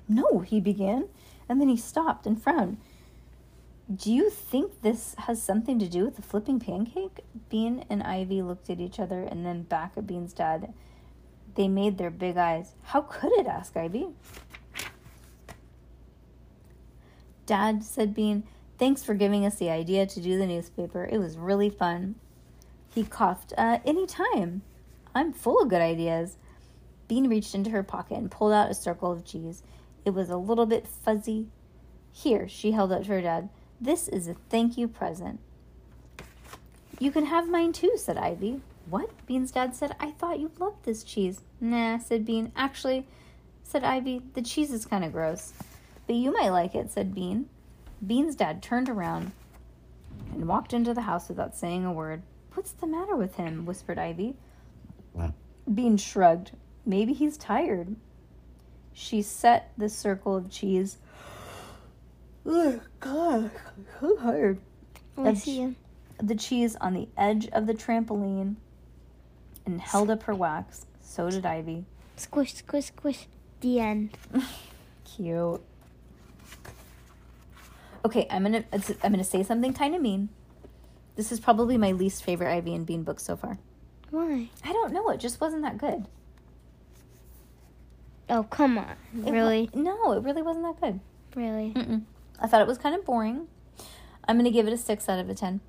No, 0.07 0.41
he 0.41 0.61
began, 0.61 1.09
and 1.49 1.59
then 1.59 1.71
he 1.71 1.77
stopped 1.79 2.27
and 2.27 2.41
frowned. 2.41 2.77
Do 3.93 4.13
you 4.13 4.29
think 4.29 4.83
this 4.83 5.15
has 5.21 5.43
something 5.43 5.79
to 5.79 5.89
do 5.89 6.05
with 6.05 6.17
the 6.17 6.23
flipping 6.23 6.61
pancake? 6.61 7.25
Bean 7.49 7.87
and 7.89 8.03
Ivy 8.03 8.43
looked 8.43 8.69
at 8.69 8.79
each 8.79 9.01
other 9.01 9.23
and 9.23 9.47
then 9.47 9.63
back 9.63 9.93
at 9.97 10.07
Bean's 10.07 10.35
dad. 10.35 10.75
They 11.55 11.67
made 11.67 11.97
their 11.97 12.11
big 12.11 12.37
eyes. 12.37 12.75
How 12.83 13.01
could 13.01 13.33
it? 13.33 13.47
asked 13.47 13.75
Ivy. 13.75 14.09
Dad, 17.47 17.83
said 17.83 18.15
Bean, 18.15 18.45
thanks 18.77 19.03
for 19.03 19.15
giving 19.15 19.47
us 19.47 19.55
the 19.55 19.71
idea 19.71 20.05
to 20.05 20.21
do 20.21 20.37
the 20.37 20.47
newspaper. 20.47 21.09
It 21.11 21.17
was 21.17 21.39
really 21.39 21.71
fun. 21.71 22.17
He 22.95 23.03
coughed. 23.03 23.55
Uh, 23.57 23.79
any 23.87 24.07
time. 24.07 24.61
I'm 25.15 25.33
full 25.33 25.61
of 25.61 25.69
good 25.69 25.81
ideas. 25.81 26.37
Bean 27.09 27.29
reached 27.29 27.55
into 27.55 27.71
her 27.71 27.83
pocket 27.83 28.19
and 28.19 28.31
pulled 28.31 28.53
out 28.53 28.71
a 28.71 28.75
circle 28.75 29.11
of 29.13 29.25
cheese. 29.25 29.63
It 30.05 30.11
was 30.11 30.31
a 30.31 30.37
little 30.37 30.67
bit 30.67 30.87
fuzzy. 30.87 31.49
Here, 32.13 32.49
she 32.49 32.73
held 32.73 32.93
it 32.93 33.05
to 33.05 33.11
her 33.11 33.21
dad. 33.23 33.49
This 33.81 34.09
is 34.09 34.29
a 34.29 34.35
thank 34.49 34.77
you 34.77 34.89
present. 34.89 35.41
You 36.99 37.11
can 37.11 37.27
have 37.27 37.49
mine 37.49 37.73
too, 37.73 37.93
said 37.97 38.19
Ivy. 38.19 38.61
What? 38.91 39.11
Bean's 39.27 39.53
dad 39.53 39.77
said. 39.77 39.95
I 40.01 40.11
thought 40.11 40.41
you 40.41 40.51
loved 40.59 40.85
this 40.85 41.05
cheese. 41.05 41.43
Nah, 41.61 41.99
said 41.99 42.25
Bean. 42.25 42.53
Actually, 42.57 43.07
said 43.63 43.85
Ivy, 43.85 44.23
the 44.35 44.43
cheese 44.43 44.73
is 44.73 44.87
kind 44.87 45.05
of 45.05 45.13
gross. 45.13 45.53
But 46.07 46.17
you 46.17 46.33
might 46.33 46.49
like 46.51 46.75
it, 46.75 46.91
said 46.91 47.15
Bean. 47.15 47.49
Bean's 48.05 48.35
dad 48.35 48.63
turned 48.63 48.89
around 48.89 49.33
and 50.33 50.49
walked 50.49 50.73
into 50.73 50.95
the 50.95 51.03
house 51.03 51.29
without 51.29 51.57
saying 51.57 51.85
a 51.85 51.93
word. 51.93 52.23
What's 52.55 52.73
the 52.73 52.87
matter 52.87 53.15
with 53.15 53.37
him? 53.37 53.67
whispered 53.67 53.99
Ivy. 53.99 54.35
Bean 55.73 55.97
shrugged. 55.97 56.53
Maybe 56.87 57.13
he's 57.13 57.37
tired. 57.37 57.97
She 58.93 59.23
set 59.23 59.73
the 59.77 59.89
circle 59.89 60.37
of 60.37 60.51
cheese. 60.51 60.99
Oh, 62.47 62.81
God, 63.01 63.51
I'm 63.67 63.87
so 64.01 64.17
tired. 64.17 64.59
I 65.19 65.35
see 65.35 65.61
you. 65.61 65.77
The 66.23 66.35
cheese 66.35 66.77
on 66.77 66.95
the 66.95 67.09
edge 67.17 67.49
of 67.53 67.67
the 67.67 67.75
trampoline 67.75 68.57
and 69.67 69.81
held 69.81 70.11
up 70.11 70.25
her 70.25 70.35
wax. 70.35 70.87
So 71.01 71.31
did 71.31 71.45
Ivy. 71.45 71.85
Squish, 72.17 72.55
squish, 72.55 72.87
squish. 72.87 73.29
The 73.61 73.81
end. 73.81 74.17
Cute. 75.05 75.61
Okay, 78.05 78.27
I'm 78.31 78.45
gonna 78.45 78.65
I'm 79.03 79.13
gonna 79.13 79.25
say 79.25 79.43
something 79.43 79.73
kind 79.73 79.95
of 79.95 80.01
mean. 80.01 80.29
This 81.17 81.33
is 81.33 81.41
probably 81.41 81.77
my 81.77 81.93
least 81.93 82.23
favorite 82.23 82.53
Ivy 82.53 82.75
and 82.75 82.87
Bean 82.87 83.03
book 83.03 83.21
so 83.21 83.37
far. 83.37 83.59
Why? 84.11 84.49
I 84.65 84.73
don't 84.73 84.93
know. 84.93 85.09
It 85.11 85.21
just 85.21 85.41
wasn't 85.41 85.63
that 85.63 85.79
good. 85.79 86.07
Oh, 88.31 88.43
come 88.45 88.79
on. 88.79 88.97
It 89.15 89.25
wa- 89.25 89.31
really? 89.33 89.71
no, 89.75 90.13
it 90.13 90.23
really 90.23 90.43
wasn't 90.43 90.65
that 90.67 90.81
good. 90.81 91.01
Really? 91.35 91.73
Mm-mm. 91.75 92.03
I 92.41 92.47
thought 92.47 92.61
it 92.61 92.67
was 92.67 92.79
kind 92.79 92.95
of 92.95 93.05
boring. 93.05 93.49
I'm 94.27 94.37
gonna 94.37 94.51
give 94.51 94.67
it 94.67 94.73
a 94.73 94.79
six 94.79 95.09
out 95.09 95.19
of 95.19 95.29
a 95.29 95.35
ten. 95.35 95.61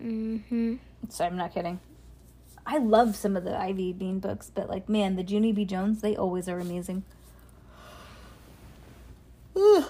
Mm-hmm. 0.00 0.76
So 1.08 1.24
I'm 1.24 1.36
not 1.36 1.52
kidding. 1.52 1.80
I 2.66 2.78
love 2.78 3.16
some 3.16 3.36
of 3.36 3.44
the 3.44 3.58
Ivy 3.58 3.92
Bean 3.94 4.18
books, 4.20 4.50
but 4.54 4.68
like, 4.68 4.88
man, 4.88 5.16
the 5.16 5.22
Junie 5.22 5.52
B. 5.52 5.64
Jones, 5.64 6.02
they 6.02 6.14
always 6.14 6.48
are 6.48 6.58
amazing. 6.58 7.04
Ugh. 9.56 9.84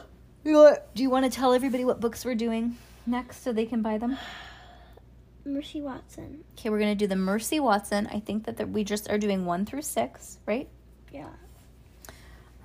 You 0.45 0.53
know 0.53 0.63
what? 0.63 0.95
Do 0.95 1.03
you 1.03 1.11
want 1.11 1.25
to 1.25 1.31
tell 1.31 1.53
everybody 1.53 1.85
what 1.85 2.01
books 2.01 2.25
we're 2.25 2.37
doing 2.37 2.77
next 3.05 3.43
so 3.43 3.53
they 3.53 3.67
can 3.67 3.83
buy 3.83 3.99
them? 3.99 4.17
Mercy 5.49 5.81
Watson. 5.81 6.45
Okay, 6.53 6.71
we're 6.71 6.79
gonna 6.79 6.95
do 6.95 7.07
the 7.07 7.17
Mercy 7.17 7.61
Watson. 7.61 8.07
I 8.07 8.21
think 8.21 8.45
that 8.47 8.57
the, 8.57 8.67
we 8.67 8.85
just 8.85 9.11
are 9.11 9.19
doing 9.19 9.45
one 9.45 9.67
through 9.67 9.83
six, 9.83 10.39
right? 10.47 10.69
Yeah. 11.13 11.31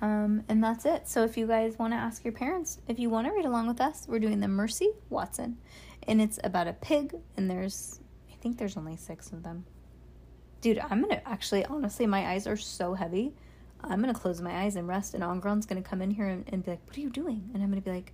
Um, 0.00 0.44
and 0.48 0.62
that's 0.62 0.84
it. 0.84 1.08
So 1.08 1.24
if 1.24 1.36
you 1.36 1.46
guys 1.46 1.78
want 1.78 1.92
to 1.92 1.96
ask 1.96 2.24
your 2.24 2.32
parents, 2.32 2.78
if 2.88 2.98
you 2.98 3.08
want 3.08 3.26
to 3.26 3.32
read 3.32 3.46
along 3.46 3.68
with 3.68 3.80
us, 3.80 4.06
we're 4.06 4.18
doing 4.18 4.40
the 4.40 4.48
Mercy 4.48 4.90
Watson, 5.08 5.56
and 6.06 6.20
it's 6.20 6.38
about 6.44 6.68
a 6.68 6.74
pig. 6.74 7.14
And 7.36 7.50
there's, 7.50 8.00
I 8.30 8.34
think 8.36 8.58
there's 8.58 8.76
only 8.76 8.96
six 8.96 9.32
of 9.32 9.42
them. 9.42 9.64
Dude, 10.60 10.78
I'm 10.78 11.00
gonna 11.00 11.22
actually, 11.24 11.64
honestly, 11.64 12.06
my 12.06 12.26
eyes 12.26 12.46
are 12.46 12.56
so 12.56 12.94
heavy. 12.94 13.34
I'm 13.82 14.00
gonna 14.00 14.14
close 14.14 14.40
my 14.40 14.62
eyes 14.62 14.76
and 14.76 14.88
rest, 14.88 15.14
and 15.14 15.22
Angron's 15.22 15.66
gonna 15.66 15.82
come 15.82 16.02
in 16.02 16.10
here 16.10 16.26
and, 16.26 16.44
and 16.48 16.64
be 16.64 16.72
like, 16.72 16.86
"What 16.86 16.96
are 16.96 17.00
you 17.00 17.10
doing?" 17.10 17.50
And 17.52 17.62
I'm 17.62 17.68
gonna 17.68 17.82
be 17.82 17.90
like, 17.90 18.12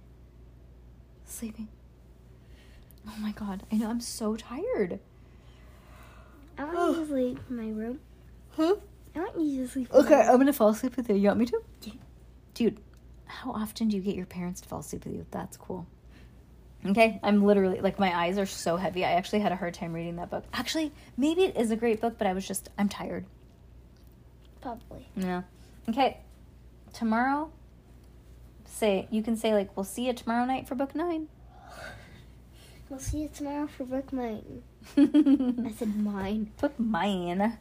"Sleeping." 1.24 1.68
Oh 3.08 3.16
my 3.18 3.32
god, 3.32 3.62
I 3.72 3.76
know 3.76 3.88
I'm 3.88 4.00
so 4.00 4.36
tired. 4.36 5.00
I 6.58 6.64
want 6.64 6.96
you 6.96 7.02
to 7.02 7.08
sleep 7.08 7.40
in 7.48 7.56
my 7.56 7.70
room. 7.70 8.00
Huh? 8.50 8.76
I 9.14 9.18
want 9.18 9.40
you 9.40 9.64
to 9.64 9.70
sleep. 9.70 9.90
in 9.90 9.96
Okay, 9.96 10.16
my 10.16 10.28
I'm 10.28 10.38
gonna 10.38 10.52
fall 10.52 10.68
asleep 10.68 10.96
with 10.96 11.08
you. 11.08 11.16
You 11.16 11.28
want 11.28 11.40
me 11.40 11.46
to? 11.46 11.62
Yeah. 11.82 11.92
Dude, 12.54 12.80
how 13.26 13.52
often 13.52 13.88
do 13.88 13.96
you 13.96 14.02
get 14.02 14.14
your 14.14 14.26
parents 14.26 14.60
to 14.60 14.68
fall 14.68 14.80
asleep 14.80 15.04
with 15.04 15.14
you? 15.14 15.26
That's 15.30 15.56
cool. 15.56 15.86
Okay, 16.86 17.20
I'm 17.22 17.44
literally 17.44 17.80
like 17.80 17.98
my 17.98 18.16
eyes 18.16 18.38
are 18.38 18.46
so 18.46 18.76
heavy. 18.76 19.04
I 19.04 19.12
actually 19.12 19.40
had 19.40 19.52
a 19.52 19.56
hard 19.56 19.74
time 19.74 19.92
reading 19.92 20.16
that 20.16 20.30
book. 20.30 20.44
Actually, 20.52 20.92
maybe 21.16 21.44
it 21.44 21.56
is 21.56 21.70
a 21.70 21.76
great 21.76 22.00
book, 22.00 22.16
but 22.18 22.26
I 22.26 22.32
was 22.32 22.46
just 22.46 22.68
I'm 22.78 22.88
tired. 22.88 23.26
Probably. 24.60 25.08
Yeah. 25.16 25.42
Okay. 25.88 26.18
Tomorrow 26.92 27.50
say 28.64 29.08
you 29.10 29.22
can 29.22 29.36
say 29.36 29.52
like 29.52 29.76
we'll 29.76 29.84
see 29.84 30.06
you 30.06 30.12
tomorrow 30.12 30.44
night 30.44 30.66
for 30.66 30.74
book 30.74 30.94
9. 30.94 31.28
We'll 32.90 32.98
see 32.98 33.18
you 33.22 33.30
tomorrow 33.32 33.68
for 33.68 33.84
book 33.84 34.12
mine. 34.12 34.62
I 34.96 35.70
said 35.78 35.96
mine. 35.96 36.50
Book 36.60 36.78
mine. 36.78 37.56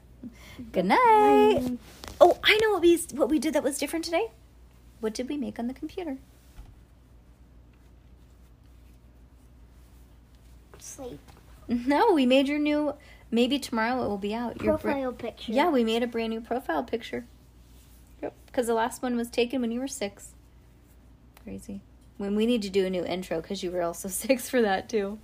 Good 0.71 0.85
night. 0.85 1.77
Oh, 2.19 2.37
I 2.43 2.57
know 2.57 2.71
what 2.71 2.81
we 2.81 2.97
what 3.13 3.29
we 3.29 3.39
did 3.39 3.53
that 3.53 3.63
was 3.63 3.77
different 3.77 4.03
today. 4.05 4.31
What 4.99 5.13
did 5.13 5.29
we 5.29 5.37
make 5.37 5.59
on 5.59 5.67
the 5.67 5.73
computer? 5.73 6.17
Sleep. 10.79 11.19
No, 11.67 12.11
we 12.13 12.25
made 12.25 12.47
your 12.47 12.59
new. 12.59 12.95
Maybe 13.31 13.59
tomorrow 13.59 14.03
it 14.03 14.07
will 14.07 14.17
be 14.17 14.33
out. 14.33 14.61
Your 14.61 14.77
br- 14.77 14.89
Profile 14.89 15.13
picture. 15.13 15.51
yeah, 15.51 15.69
we 15.69 15.83
made 15.83 16.01
a 16.01 16.07
brand 16.07 16.31
new 16.31 16.41
profile 16.41 16.83
picture. 16.83 17.25
Yep, 18.23 18.33
because 18.47 18.65
the 18.67 18.73
last 18.73 19.03
one 19.03 19.15
was 19.15 19.29
taken 19.29 19.61
when 19.61 19.71
you 19.71 19.79
were 19.79 19.87
six. 19.87 20.33
Crazy. 21.43 21.81
When 22.19 22.35
we 22.35 22.45
need 22.45 22.61
to 22.63 22.69
do 22.69 22.85
a 22.85 22.89
new 22.89 23.05
intro 23.05 23.39
because 23.41 23.63
you 23.63 23.71
were 23.71 23.81
also 23.81 24.07
six 24.23 24.49
for 24.49 24.61
that 24.61 24.89
too. 24.89 25.17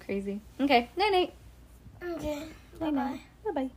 Crazy. 0.00 0.40
Okay. 0.60 0.90
Night 0.94 1.10
night. 1.10 1.32
Okay. 2.16 2.44
Bye 2.78 2.90
bye. 2.90 3.20
Bye 3.44 3.52
bye. 3.52 3.70